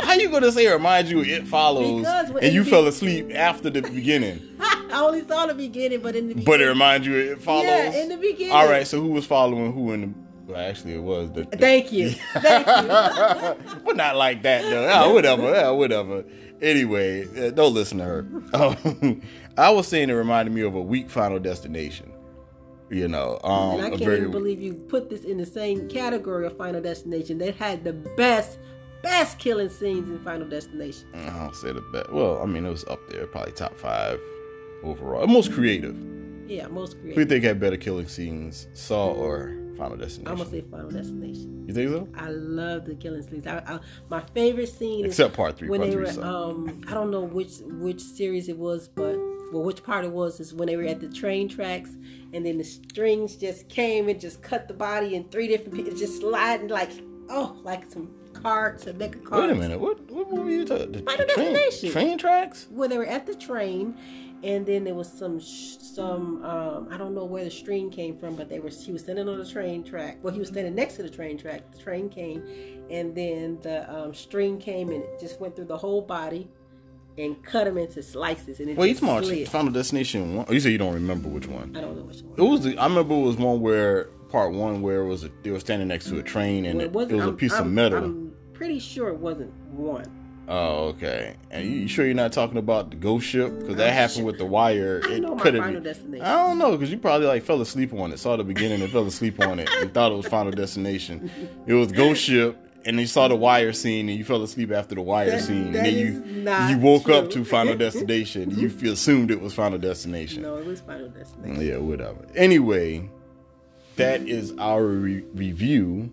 How 0.00 0.12
you 0.14 0.30
gonna 0.30 0.50
say 0.52 0.66
remind 0.70 1.08
you 1.08 1.20
it 1.22 1.46
follows 1.46 2.06
and 2.42 2.52
you 2.54 2.64
fell 2.64 2.86
asleep 2.86 3.30
after 3.34 3.70
the 3.70 3.80
beginning, 3.82 4.40
I 4.60 5.02
only 5.02 5.26
saw 5.26 5.46
the 5.46 5.54
beginning, 5.54 6.00
but 6.00 6.14
in 6.16 6.28
the 6.28 6.34
beginning, 6.34 6.44
but 6.44 6.60
it 6.60 6.66
reminds 6.68 7.06
you 7.06 7.16
it 7.16 7.40
follows? 7.42 7.64
yeah, 7.64 8.02
in 8.02 8.08
the 8.10 8.16
beginning. 8.18 8.52
All 8.52 8.66
right, 8.68 8.86
so 8.86 9.00
who 9.00 9.08
was 9.08 9.24
following 9.26 9.72
who 9.72 9.92
in 9.92 10.00
the? 10.00 10.52
Well, 10.52 10.60
actually, 10.68 10.94
it 10.94 11.02
was 11.02 11.32
the. 11.32 11.44
the- 11.44 11.56
Thank 11.56 11.92
you, 11.92 12.10
thank 12.34 12.66
you. 12.66 13.80
but 13.84 13.96
not 13.96 14.16
like 14.16 14.42
that 14.42 14.62
though. 14.62 14.82
Yeah, 14.82 15.06
whatever. 15.12 15.50
Yeah, 15.52 15.70
whatever. 15.70 16.24
Anyway, 16.60 17.26
uh, 17.46 17.50
don't 17.50 17.72
listen 17.72 17.98
to 17.98 18.04
her. 18.04 18.26
I 19.56 19.70
was 19.70 19.86
saying 19.88 20.10
it 20.10 20.14
reminded 20.14 20.54
me 20.54 20.62
of 20.62 20.74
a 20.74 20.80
weak 20.80 21.10
Final 21.10 21.38
Destination. 21.38 22.12
You 22.90 23.06
know, 23.06 23.38
um, 23.44 23.74
And 23.76 23.82
I 23.82 23.88
can't 23.90 24.02
very 24.02 24.18
even 24.18 24.32
believe 24.32 24.60
you 24.60 24.74
put 24.74 25.10
this 25.10 25.22
in 25.22 25.38
the 25.38 25.46
same 25.46 25.88
category 25.88 26.44
of 26.46 26.56
Final 26.56 26.80
Destination. 26.80 27.38
They 27.38 27.52
had 27.52 27.84
the 27.84 27.92
best, 27.92 28.58
best 29.02 29.38
killing 29.38 29.68
scenes 29.68 30.08
in 30.10 30.18
Final 30.24 30.48
Destination. 30.48 31.06
I 31.14 31.38
don't 31.44 31.54
say 31.54 31.72
the 31.72 31.82
best. 31.92 32.10
Well, 32.12 32.42
I 32.42 32.46
mean, 32.46 32.66
it 32.66 32.70
was 32.70 32.84
up 32.86 32.98
there, 33.08 33.26
probably 33.28 33.52
top 33.52 33.76
five 33.76 34.18
overall. 34.82 35.24
Most 35.28 35.52
creative. 35.52 35.96
Yeah, 36.48 36.66
most 36.66 36.98
creative. 37.00 37.16
Who 37.16 37.24
think 37.26 37.44
had 37.44 37.60
better 37.60 37.76
killing 37.76 38.08
scenes, 38.08 38.66
Saw 38.72 39.12
or 39.12 39.54
Final 39.78 39.96
Destination? 39.96 40.26
I'm 40.28 40.38
gonna 40.38 40.50
say 40.50 40.62
Final 40.62 40.90
Destination. 40.90 41.64
You 41.68 41.74
think 41.74 41.90
so? 41.90 42.08
I 42.16 42.30
love 42.30 42.86
the 42.86 42.96
killing 42.96 43.22
scenes. 43.22 43.46
I, 43.46 43.58
I, 43.58 43.78
my 44.08 44.20
favorite 44.34 44.68
scene 44.68 45.04
Except 45.04 45.30
is 45.30 45.36
part 45.36 45.56
three. 45.58 45.68
when 45.68 45.78
Part 45.78 45.90
they 45.90 45.94
three 45.96 46.04
were. 46.06 46.12
sucked. 46.12 46.26
Um, 46.26 46.84
I 46.88 46.94
don't 46.94 47.12
know 47.12 47.20
which 47.20 47.58
which 47.62 48.00
series 48.00 48.48
it 48.48 48.58
was, 48.58 48.88
but 48.88 49.16
well, 49.52 49.62
which 49.62 49.82
part 49.82 50.04
it 50.04 50.10
was 50.10 50.40
is 50.40 50.54
when 50.54 50.66
they 50.66 50.76
were 50.76 50.84
at 50.84 51.00
the 51.00 51.08
train 51.08 51.48
tracks, 51.48 51.90
and 52.32 52.44
then 52.44 52.58
the 52.58 52.64
strings 52.64 53.36
just 53.36 53.68
came 53.68 54.08
and 54.08 54.20
just 54.20 54.42
cut 54.42 54.68
the 54.68 54.74
body 54.74 55.14
in 55.16 55.24
three 55.24 55.48
different 55.48 55.74
pieces, 55.74 55.98
just 55.98 56.20
sliding 56.20 56.68
like 56.68 56.90
oh, 57.30 57.56
like 57.62 57.90
some 57.90 58.10
cards, 58.32 58.86
a 58.86 58.92
deck 58.92 59.14
of 59.14 59.24
cards. 59.24 59.48
Wait 59.48 59.56
a 59.56 59.60
minute. 59.60 59.80
What 59.80 60.00
what 60.10 60.30
movie 60.30 60.54
you 60.54 60.64
talking? 60.64 60.92
The, 60.92 61.02
Final 61.02 61.26
train, 61.26 61.52
Destination. 61.54 61.92
train 61.92 62.18
tracks? 62.18 62.66
where 62.70 62.88
they 62.88 62.98
were 62.98 63.06
at 63.06 63.26
the 63.26 63.34
train 63.34 63.96
and 64.42 64.64
then 64.64 64.84
there 64.84 64.94
was 64.94 65.10
some 65.10 65.40
some 65.40 66.44
um, 66.44 66.88
I 66.90 66.96
don't 66.96 67.14
know 67.14 67.24
where 67.24 67.44
the 67.44 67.50
string 67.50 67.90
came 67.90 68.16
from, 68.16 68.36
but 68.36 68.48
they 68.48 68.58
were 68.58 68.70
he 68.70 68.92
was 68.92 69.02
standing 69.02 69.28
on 69.28 69.38
the 69.38 69.46
train 69.46 69.84
track. 69.84 70.18
Well, 70.22 70.32
he 70.32 70.40
was 70.40 70.48
standing 70.48 70.74
next 70.74 70.96
to 70.96 71.02
the 71.02 71.10
train 71.10 71.36
track. 71.36 71.70
The 71.72 71.78
train 71.78 72.08
came, 72.08 72.42
and 72.90 73.14
then 73.14 73.58
the 73.62 73.90
um, 73.92 74.14
string 74.14 74.58
came 74.58 74.90
and 74.90 75.02
it 75.02 75.20
just 75.20 75.40
went 75.40 75.56
through 75.56 75.66
the 75.66 75.78
whole 75.78 76.02
body 76.02 76.48
and 77.18 77.42
cut 77.42 77.66
him 77.66 77.76
into 77.78 78.02
slices. 78.02 78.60
And 78.60 78.70
it 78.70 78.76
Well, 78.76 78.86
you 78.86 78.94
talking 78.94 79.24
slid. 79.24 79.42
about 79.42 79.52
Final 79.52 79.72
Destination 79.72 80.36
one? 80.36 80.46
Oh, 80.48 80.52
you 80.52 80.60
say 80.60 80.70
you 80.70 80.78
don't 80.78 80.94
remember 80.94 81.28
which 81.28 81.46
one? 81.46 81.74
I 81.76 81.80
don't 81.80 81.96
know 81.96 82.02
which 82.04 82.22
one. 82.22 82.34
It 82.38 82.42
was. 82.50 82.60
The, 82.62 82.78
I 82.78 82.86
remember 82.86 83.14
it 83.14 83.20
was 83.22 83.36
one 83.36 83.60
where 83.60 84.04
part 84.30 84.52
one 84.52 84.80
where 84.82 85.00
it 85.02 85.06
was 85.08 85.24
a, 85.24 85.30
they 85.42 85.50
were 85.50 85.60
standing 85.60 85.88
next 85.88 86.06
to 86.08 86.18
a 86.18 86.22
train 86.22 86.64
and 86.64 86.76
Well, 86.78 86.84
it, 86.86 86.88
it 86.90 86.92
wasn't- 86.92 87.16
was 87.16 87.24
a 87.24 87.28
I'm- 87.28 87.36
piece 87.36 87.52
of 87.52 87.58
I'm- 87.60 87.74
metal. 87.74 87.98
I'm 88.04 88.32
pretty 88.52 88.78
sure 88.78 89.08
it 89.08 89.18
wasn't 89.18 89.52
one. 89.72 90.04
Oh, 90.52 90.86
okay. 90.88 91.36
And 91.52 91.64
you, 91.64 91.70
you 91.82 91.88
sure 91.88 92.04
you're 92.04 92.14
not 92.14 92.32
talking 92.32 92.58
about 92.58 92.90
the 92.90 92.96
ghost 92.96 93.24
ship? 93.26 93.56
Because 93.60 93.76
that 93.76 93.88
I'm 93.88 93.94
happened 93.94 94.16
sure- 94.16 94.24
with 94.24 94.38
the 94.38 94.46
wire. 94.46 95.00
I 95.04 95.12
it 95.12 95.20
know 95.22 95.36
my 95.36 95.44
Final 95.44 95.80
Destination. 95.80 96.26
I 96.26 96.34
don't 96.46 96.58
know 96.58 96.72
because 96.72 96.90
you 96.90 96.98
probably 96.98 97.28
like 97.28 97.44
fell 97.44 97.60
asleep 97.60 97.92
on 97.94 98.12
it. 98.12 98.18
Saw 98.18 98.36
the 98.36 98.42
beginning 98.44 98.82
and 98.82 98.90
fell 98.90 99.06
asleep 99.06 99.38
on 99.40 99.60
it 99.60 99.68
and 99.80 99.94
thought 99.94 100.10
it 100.10 100.16
was 100.16 100.26
Final 100.26 100.50
Destination. 100.50 101.30
It 101.68 101.74
was 101.74 101.92
Ghost 101.92 102.22
Ship, 102.22 102.56
and 102.86 102.98
you 102.98 103.06
saw 103.06 103.28
the 103.28 103.36
wire 103.36 103.72
scene 103.72 104.08
and 104.08 104.16
you 104.18 104.24
fell 104.24 104.42
asleep 104.42 104.70
after 104.72 104.94
the 104.94 105.02
wire 105.02 105.30
That- 105.30 105.42
scene, 105.42 105.72
that 105.72 105.86
and 105.86 106.24
then 106.44 106.68
you 106.70 106.76
you 106.76 106.78
woke 106.82 107.08
up 107.08 107.30
to 107.30 107.44
Final 107.44 107.76
Destination. 107.86 108.50
you 108.50 108.92
assumed 108.92 109.30
it 109.30 109.40
was 109.40 109.52
Final 109.54 109.78
Destination. 109.78 110.42
No, 110.42 110.56
it 110.56 110.64
was 110.66 110.80
Final 110.80 111.08
Destination. 111.08 111.60
Yeah, 111.66 111.76
whatever. 111.78 112.24
Anyway, 112.34 113.08
that 113.96 114.22
is 114.28 114.52
our 114.58 114.82
re- 114.84 115.24
review 115.34 116.10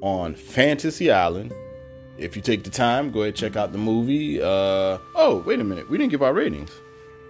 on 0.00 0.34
Fantasy 0.34 1.10
Island. 1.10 1.52
If 2.18 2.36
you 2.36 2.42
take 2.42 2.62
the 2.62 2.70
time, 2.70 3.10
go 3.10 3.22
ahead 3.22 3.34
check 3.34 3.56
out 3.56 3.72
the 3.72 3.78
movie. 3.78 4.40
Uh, 4.40 4.98
oh, 5.16 5.42
wait 5.46 5.58
a 5.60 5.64
minute, 5.64 5.88
we 5.90 5.98
didn't 5.98 6.10
give 6.10 6.22
our 6.22 6.32
ratings, 6.34 6.70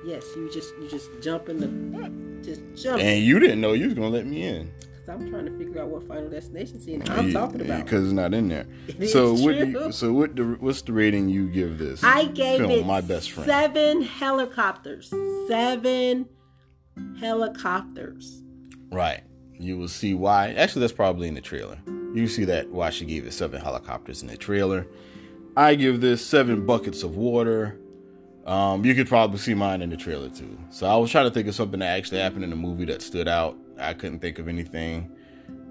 Yes, 0.05 0.25
you 0.37 0.51
just 0.53 0.75
you 0.83 0.89
just 0.89 1.09
jump 1.23 1.49
in 1.49 1.59
the 1.61 2.43
just 2.45 2.61
jump. 2.75 3.01
and 3.01 3.23
you 3.25 3.39
didn't 3.39 3.61
know 3.61 3.73
you 3.73 3.85
was 3.87 3.95
gonna 3.95 4.09
let 4.09 4.27
me 4.27 4.43
in. 4.43 4.71
Cause 5.05 5.21
I'm 5.21 5.31
trying 5.31 5.47
to 5.47 5.59
figure 5.59 5.83
out 5.83 5.89
what 5.89 6.07
Final 6.07 6.31
Destination 6.31 6.81
scene 6.81 7.03
I'm 7.09 7.33
talking 7.33 7.61
about. 7.61 7.85
because 7.85 8.05
it's 8.05 8.13
not 8.13 8.33
in 8.33 8.49
there. 8.49 8.67
It 8.87 9.09
so 9.09 9.35
what? 9.35 9.57
you, 9.57 9.91
so 9.91 10.13
what? 10.13 10.37
The, 10.37 10.45
what's 10.61 10.83
the 10.83 10.93
rating 10.93 11.29
you 11.29 11.49
give 11.49 11.79
this? 11.79 12.05
I 12.05 12.27
gave 12.27 12.61
film, 12.61 12.71
it 12.71 12.87
my 12.87 13.01
best 13.01 13.33
friend. 13.33 13.49
seven 13.49 14.03
helicopters. 14.03 15.13
Seven 15.49 16.29
helicopters. 17.19 18.43
Right. 18.93 19.23
You 19.59 19.77
will 19.77 19.89
see 19.89 20.15
why. 20.15 20.53
Actually, 20.53 20.81
that's 20.81 20.93
probably 20.93 21.27
in 21.27 21.35
the 21.35 21.41
trailer. 21.41 21.79
You 22.15 22.29
see 22.29 22.45
that 22.45 22.69
why 22.69 22.91
she 22.91 23.05
gave 23.05 23.27
it 23.27 23.33
seven 23.33 23.61
helicopters 23.61 24.23
in 24.23 24.29
the 24.29 24.37
trailer. 24.37 24.87
I 25.57 25.75
give 25.75 26.01
this 26.01 26.25
seven 26.25 26.65
buckets 26.65 27.03
of 27.03 27.17
water. 27.17 27.77
Um, 28.47 28.85
you 28.85 28.95
could 28.95 29.09
probably 29.09 29.39
see 29.39 29.55
mine 29.55 29.83
in 29.83 29.91
the 29.91 29.97
trailer 29.97 30.29
too. 30.29 30.57
So 30.71 30.87
I 30.87 30.97
was 30.97 31.11
trying 31.11 31.25
to 31.25 31.31
think 31.33 31.49
of 31.49 31.57
something 31.57 31.81
that 31.81 31.97
actually 31.97 32.21
happened 32.21 32.45
in 32.45 32.51
the 32.51 32.57
movie 32.57 32.85
that 32.85 33.03
stood 33.03 33.27
out. 33.27 33.57
I 33.79 33.95
couldn't 33.95 34.21
think 34.21 34.39
of 34.39 34.49
anything 34.49 35.11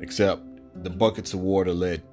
except 0.01 0.41
the 0.83 0.89
buckets 0.89 1.33
of 1.33 1.39
water 1.41 1.73
led 1.73 2.03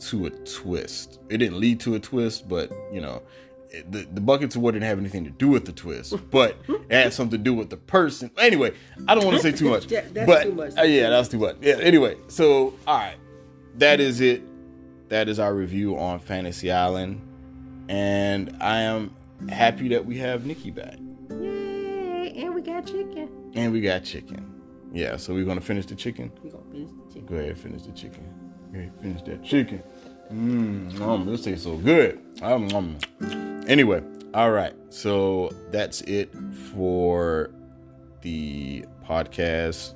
to 0.00 0.26
a 0.26 0.30
twist. 0.30 1.20
It 1.28 1.38
didn't 1.38 1.58
lead 1.60 1.80
to 1.80 1.94
a 1.94 2.00
twist, 2.00 2.48
but 2.48 2.70
you 2.92 3.00
know, 3.00 3.22
it, 3.68 3.90
the, 3.92 4.06
the 4.12 4.20
buckets 4.20 4.56
of 4.56 4.62
water 4.62 4.78
didn't 4.78 4.88
have 4.88 4.98
anything 4.98 5.24
to 5.24 5.30
do 5.30 5.48
with 5.48 5.64
the 5.66 5.72
twist, 5.72 6.14
but 6.30 6.56
it 6.68 6.92
had 6.92 7.12
something 7.12 7.38
to 7.38 7.44
do 7.44 7.54
with 7.54 7.70
the 7.70 7.76
person. 7.76 8.30
Anyway, 8.38 8.72
I 9.06 9.14
don't 9.14 9.24
want 9.24 9.36
to 9.36 9.42
say 9.42 9.52
too 9.52 9.70
much. 9.70 9.86
Yeah, 9.90 10.02
that's 10.12 10.26
but 10.26 10.42
too 10.44 10.52
much. 10.52 10.78
uh, 10.78 10.82
yeah, 10.82 11.10
that's 11.10 11.28
too 11.28 11.38
much. 11.38 11.56
Yeah. 11.60 11.76
Anyway, 11.80 12.16
so 12.28 12.74
all 12.86 12.98
right, 12.98 13.16
that 13.76 14.00
is 14.00 14.20
it 14.20 14.42
that 15.08 15.28
is 15.28 15.38
our 15.38 15.54
review 15.54 15.98
on 15.98 16.18
Fantasy 16.20 16.70
Island, 16.70 17.20
and 17.88 18.56
I 18.60 18.80
am 18.80 19.14
happy 19.48 19.88
that 19.88 20.04
we 20.06 20.18
have 20.18 20.46
Nikki 20.46 20.70
back. 20.70 20.96
Yay! 21.30 22.32
And 22.36 22.54
we 22.54 22.62
got 22.62 22.86
chicken. 22.86 23.28
And 23.54 23.72
we 23.72 23.80
got 23.80 24.04
chicken. 24.04 24.59
Yeah, 24.92 25.16
so 25.16 25.34
we're 25.34 25.44
gonna 25.44 25.60
finish 25.60 25.86
the 25.86 25.94
chicken. 25.94 26.32
We're 26.42 26.50
gonna 26.50 26.64
finish 26.70 26.90
the 26.90 27.14
chicken. 27.14 27.26
Go 27.26 27.36
ahead, 27.36 27.58
finish 27.58 27.82
the 27.82 27.92
chicken. 27.92 28.34
Go 28.72 28.78
ahead, 28.78 28.92
finish 29.00 29.22
that 29.22 29.44
chicken. 29.44 29.82
Mmm, 30.32 31.26
this 31.26 31.42
tastes 31.42 31.64
so 31.64 31.76
good. 31.76 32.20
Um, 32.42 32.68
um. 32.72 32.98
Anyway, 33.66 34.02
all 34.34 34.50
right. 34.50 34.74
So 34.90 35.50
that's 35.70 36.02
it 36.02 36.32
for 36.72 37.50
the 38.22 38.84
podcast, 39.04 39.94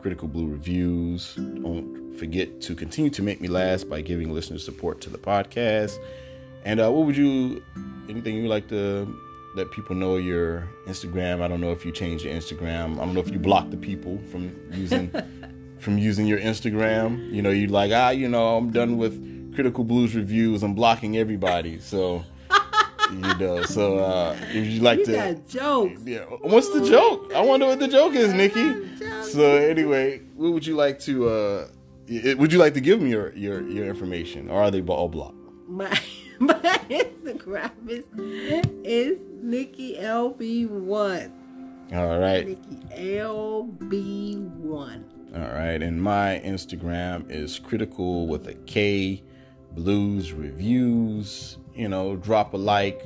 Critical 0.00 0.28
Blue 0.28 0.46
Reviews. 0.46 1.34
Don't 1.34 2.14
forget 2.18 2.60
to 2.62 2.74
continue 2.74 3.10
to 3.10 3.22
make 3.22 3.40
me 3.40 3.48
last 3.48 3.88
by 3.88 4.00
giving 4.00 4.32
listener 4.32 4.58
support 4.58 5.00
to 5.02 5.10
the 5.10 5.18
podcast. 5.18 5.98
And 6.64 6.80
uh, 6.80 6.90
what 6.90 7.06
would 7.06 7.16
you, 7.16 7.62
anything 8.08 8.36
you 8.36 8.48
like 8.48 8.68
to 8.68 9.06
let 9.56 9.70
people 9.70 9.96
know 9.96 10.16
your 10.16 10.68
Instagram? 10.86 11.40
I 11.42 11.48
don't 11.48 11.60
know 11.60 11.72
if 11.72 11.84
you 11.84 11.92
changed 11.92 12.24
your 12.24 12.34
Instagram. 12.34 12.94
I 13.00 13.04
don't 13.04 13.14
know 13.14 13.20
if 13.20 13.30
you 13.30 13.38
blocked 13.38 13.70
the 13.70 13.76
people 13.76 14.18
from 14.30 14.54
using 14.72 15.10
from 15.78 15.98
using 15.98 16.26
your 16.26 16.38
Instagram. 16.38 17.32
You 17.32 17.42
know, 17.42 17.50
you 17.50 17.66
like 17.68 17.92
ah, 17.92 18.10
you 18.10 18.28
know, 18.28 18.56
I'm 18.56 18.70
done 18.70 18.96
with 18.98 19.54
Critical 19.54 19.84
Blues 19.84 20.14
reviews. 20.14 20.62
I'm 20.62 20.74
blocking 20.74 21.16
everybody. 21.16 21.80
So 21.80 22.24
you 23.10 23.34
know, 23.38 23.62
so 23.62 23.98
uh, 23.98 24.36
if 24.52 24.66
you 24.66 24.80
like 24.80 24.98
You 25.00 25.04
to, 25.06 25.12
got 25.12 25.48
jokes. 25.48 26.02
yeah. 26.04 26.24
What's 26.42 26.68
the 26.70 26.86
joke? 26.88 27.32
I 27.34 27.40
wonder 27.40 27.66
what 27.66 27.78
the 27.78 27.88
joke 27.88 28.14
is, 28.14 28.32
Nikki. 28.32 28.88
So 29.22 29.56
anyway, 29.56 30.20
what 30.34 30.52
would 30.52 30.66
you 30.66 30.76
like 30.76 30.98
to? 31.00 31.28
uh 31.28 31.68
Would 32.36 32.52
you 32.52 32.58
like 32.58 32.74
to 32.74 32.80
give 32.80 33.00
me 33.00 33.10
your 33.10 33.32
your 33.34 33.66
your 33.68 33.86
information, 33.86 34.50
or 34.50 34.62
are 34.62 34.70
they 34.70 34.82
all 34.82 35.08
blocked? 35.08 35.36
My 35.68 35.90
my 36.40 36.54
Instagram 36.90 37.70
is 37.88 38.04
is 38.84 39.18
Nikki 39.40 39.96
LB 39.96 40.68
one. 40.68 41.32
All 41.94 42.18
right, 42.18 42.46
Nikki 42.46 42.76
LB 42.94 44.48
one. 44.58 45.04
all 45.34 45.40
right. 45.40 45.82
And 45.82 46.02
my 46.02 46.42
Instagram 46.44 47.30
is 47.30 47.58
critical 47.58 48.26
with 48.26 48.48
a 48.48 48.54
K, 48.54 49.22
blues 49.72 50.32
reviews. 50.32 51.56
You 51.74 51.88
know, 51.88 52.16
drop 52.16 52.52
a 52.52 52.58
like. 52.58 53.02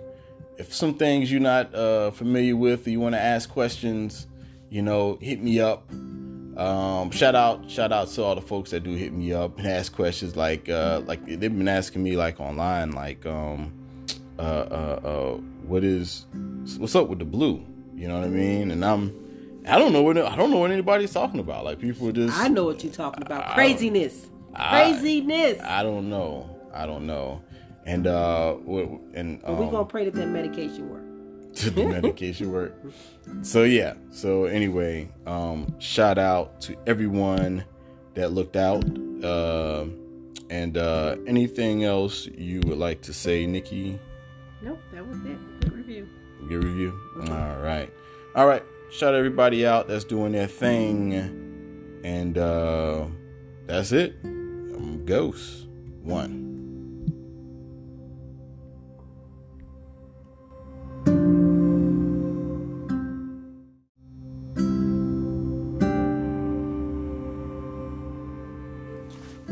If 0.58 0.74
some 0.74 0.94
things 0.94 1.30
you're 1.30 1.40
not 1.40 1.72
uh, 1.74 2.10
familiar 2.10 2.56
with, 2.56 2.86
or 2.86 2.90
you 2.90 3.00
want 3.00 3.14
to 3.14 3.20
ask 3.20 3.48
questions, 3.48 4.26
you 4.70 4.82
know, 4.82 5.18
hit 5.20 5.40
me 5.40 5.60
up. 5.60 5.88
Um, 6.56 7.10
shout 7.10 7.34
out, 7.34 7.70
shout 7.70 7.92
out 7.92 8.08
to 8.08 8.22
all 8.22 8.34
the 8.34 8.40
folks 8.40 8.70
that 8.70 8.80
do 8.82 8.90
hit 8.94 9.12
me 9.12 9.32
up 9.32 9.56
and 9.58 9.66
ask 9.66 9.92
questions. 9.94 10.36
Like, 10.36 10.68
uh, 10.68 11.02
like 11.06 11.24
they've 11.24 11.40
been 11.40 11.68
asking 11.68 12.02
me 12.02 12.16
like 12.16 12.40
online, 12.40 12.90
like, 12.92 13.24
um, 13.24 13.72
uh, 14.38 14.42
uh, 14.42 15.00
uh, 15.04 15.32
what 15.66 15.84
is, 15.84 16.26
what's 16.78 16.94
up 16.96 17.08
with 17.08 17.18
the 17.18 17.24
blue? 17.24 17.64
You 17.94 18.08
know 18.08 18.18
what 18.18 18.24
I 18.24 18.28
mean? 18.30 18.70
And 18.70 18.84
I'm, 18.84 19.14
I 19.68 19.78
don't 19.78 19.92
know 19.92 20.02
what 20.02 20.16
I 20.16 20.34
don't 20.36 20.50
know 20.50 20.58
what 20.58 20.70
anybody's 20.70 21.12
talking 21.12 21.38
about. 21.38 21.64
Like 21.64 21.78
people 21.78 22.08
are 22.08 22.12
just, 22.12 22.36
I 22.38 22.48
know 22.48 22.64
what 22.64 22.82
you're 22.82 22.92
talking 22.92 23.22
about. 23.22 23.46
I- 23.46 23.54
Craziness. 23.54 24.26
I- 24.54 24.90
Craziness. 24.92 25.60
I 25.62 25.82
don't 25.82 26.08
know, 26.10 26.48
I 26.72 26.86
don't 26.86 27.06
know. 27.06 27.42
And 27.86 28.06
uh, 28.06 28.54
what, 28.54 28.88
and 29.14 29.40
but 29.42 29.56
we 29.56 29.64
um, 29.66 29.70
gonna 29.70 29.84
pray 29.84 30.04
that 30.04 30.14
that 30.14 30.28
medication 30.28 30.88
work. 30.90 31.02
To 31.54 31.70
the 31.70 31.84
medication 31.84 32.52
work. 32.52 32.74
So 33.42 33.64
yeah. 33.64 33.94
So 34.10 34.44
anyway, 34.44 35.10
um, 35.26 35.78
shout 35.78 36.18
out 36.18 36.60
to 36.62 36.76
everyone 36.86 37.64
that 38.14 38.32
looked 38.32 38.56
out. 38.56 38.84
Uh, 39.24 39.86
and 40.48 40.76
uh, 40.76 41.16
anything 41.26 41.84
else 41.84 42.26
you 42.26 42.60
would 42.66 42.78
like 42.78 43.02
to 43.02 43.12
say, 43.12 43.46
Nikki? 43.46 43.98
Nope, 44.62 44.80
that 44.92 45.06
was 45.06 45.18
it. 45.24 45.60
Good 45.60 45.72
review. 45.72 46.08
Good 46.48 46.64
review. 46.64 46.98
All 47.28 47.56
right. 47.58 47.90
All 48.34 48.46
right. 48.46 48.64
Shout 48.90 49.14
everybody 49.14 49.64
out 49.64 49.86
that's 49.86 50.04
doing 50.04 50.32
their 50.32 50.48
thing. 50.48 51.14
And 52.02 52.36
uh, 52.36 53.06
that's 53.66 53.92
it. 53.92 54.16
I'm 54.24 55.04
Ghost 55.06 55.68
One. 56.02 56.49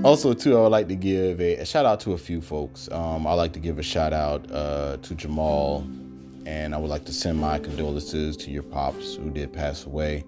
Also, 0.05 0.33
too, 0.33 0.57
I 0.57 0.61
would 0.61 0.69
like 0.69 0.87
to 0.89 0.95
give 0.95 1.41
a, 1.41 1.57
a 1.57 1.65
shout 1.65 1.85
out 1.85 1.99
to 2.01 2.13
a 2.13 2.19
few 2.19 2.41
folks. 2.41 2.89
Um, 2.93 3.27
I 3.27 3.33
like 3.33 3.53
to 3.55 3.59
give 3.59 3.81
a 3.81 3.83
shout 3.83 4.13
out 4.13 4.49
uh, 4.53 4.97
to 4.99 5.15
Jamal, 5.15 5.81
and 6.47 6.73
I 6.73 6.79
would 6.79 6.89
like 6.89 7.05
to 7.07 7.13
send 7.13 7.39
my 7.39 7.59
condolences 7.59 8.37
to 8.39 8.51
your 8.51 8.63
pops 8.63 9.17
who 9.17 9.29
did 9.31 9.53
pass 9.53 9.87
away. 9.87 10.25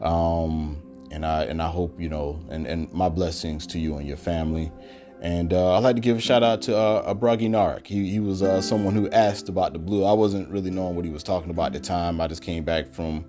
Um, 0.00 0.82
and 1.10 1.26
I 1.26 1.44
and 1.44 1.60
I 1.60 1.68
hope 1.68 2.00
you 2.00 2.08
know, 2.08 2.40
and, 2.48 2.66
and 2.66 2.90
my 2.92 3.10
blessings 3.10 3.66
to 3.68 3.78
you 3.78 3.96
and 3.96 4.08
your 4.08 4.16
family. 4.16 4.72
And 5.20 5.52
uh, 5.52 5.76
I'd 5.76 5.84
like 5.84 5.94
to 5.96 6.00
give 6.02 6.16
a 6.16 6.20
shout 6.20 6.42
out 6.42 6.62
to 6.62 6.76
uh, 6.76 7.14
Abragi 7.14 7.48
Narik. 7.48 7.86
He, 7.86 8.10
he 8.10 8.18
was 8.18 8.42
uh, 8.42 8.60
someone 8.60 8.94
who 8.94 9.08
asked 9.10 9.48
about 9.48 9.72
the 9.72 9.78
blue. 9.78 10.04
I 10.04 10.14
wasn't 10.14 10.48
really 10.48 10.70
knowing 10.70 10.96
what 10.96 11.04
he 11.04 11.12
was 11.12 11.22
talking 11.22 11.50
about 11.50 11.66
at 11.66 11.72
the 11.74 11.80
time. 11.80 12.20
I 12.20 12.26
just 12.26 12.42
came 12.42 12.64
back 12.64 12.92
from, 12.92 13.24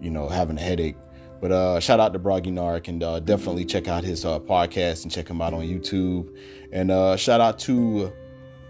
you 0.00 0.10
know, 0.10 0.28
having 0.28 0.58
a 0.58 0.60
headache. 0.60 0.96
But 1.40 1.52
uh, 1.52 1.80
shout 1.80 2.00
out 2.00 2.12
to 2.14 2.18
Bragi 2.18 2.50
Nark 2.50 2.88
and 2.88 3.02
uh, 3.02 3.20
definitely 3.20 3.64
check 3.64 3.88
out 3.88 4.04
his 4.04 4.24
uh, 4.24 4.38
podcast 4.40 5.02
and 5.02 5.12
check 5.12 5.28
him 5.28 5.40
out 5.40 5.52
on 5.52 5.62
YouTube. 5.62 6.34
And 6.72 6.90
uh, 6.90 7.16
shout 7.16 7.40
out 7.40 7.58
to 7.60 8.12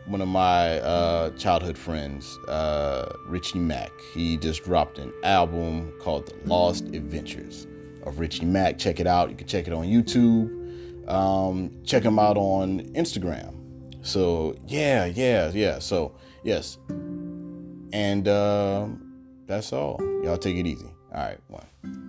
one 0.07 0.21
of 0.21 0.29
my 0.29 0.81
uh, 0.81 1.31
childhood 1.31 1.79
friends, 1.79 2.39
uh, 2.49 3.13
Richie 3.27 3.59
Mack. 3.59 3.91
He 4.15 4.37
just 4.37 4.65
dropped 4.65 4.99
an 4.99 5.13
album 5.23 5.93
called 6.01 6.27
The 6.27 6.49
Lost 6.49 6.85
Adventures 6.87 7.67
of 8.05 8.19
Richie 8.19 8.47
Mack. 8.47 8.79
Check 8.79 9.01
it 9.01 9.07
out. 9.07 9.31
You 9.31 9.37
can 9.37 9.47
check 9.47 9.67
it 9.67 9.73
on 9.73 9.87
YouTube. 9.87 11.09
Um, 11.09 11.71
check 11.85 12.03
him 12.03 12.19
out 12.19 12.37
on 12.37 12.81
Instagram. 12.95 13.55
So 14.03 14.57
yeah, 14.67 15.07
yeah, 15.07 15.51
yeah. 15.55 15.79
So 15.79 16.17
yes, 16.43 16.79
and 17.93 18.25
that's 19.47 19.73
all. 19.73 20.01
Y'all 20.25 20.37
take 20.37 20.57
it 20.57 20.67
easy. 20.67 20.91
All 21.13 21.23
right, 21.23 21.39
one. 21.49 22.06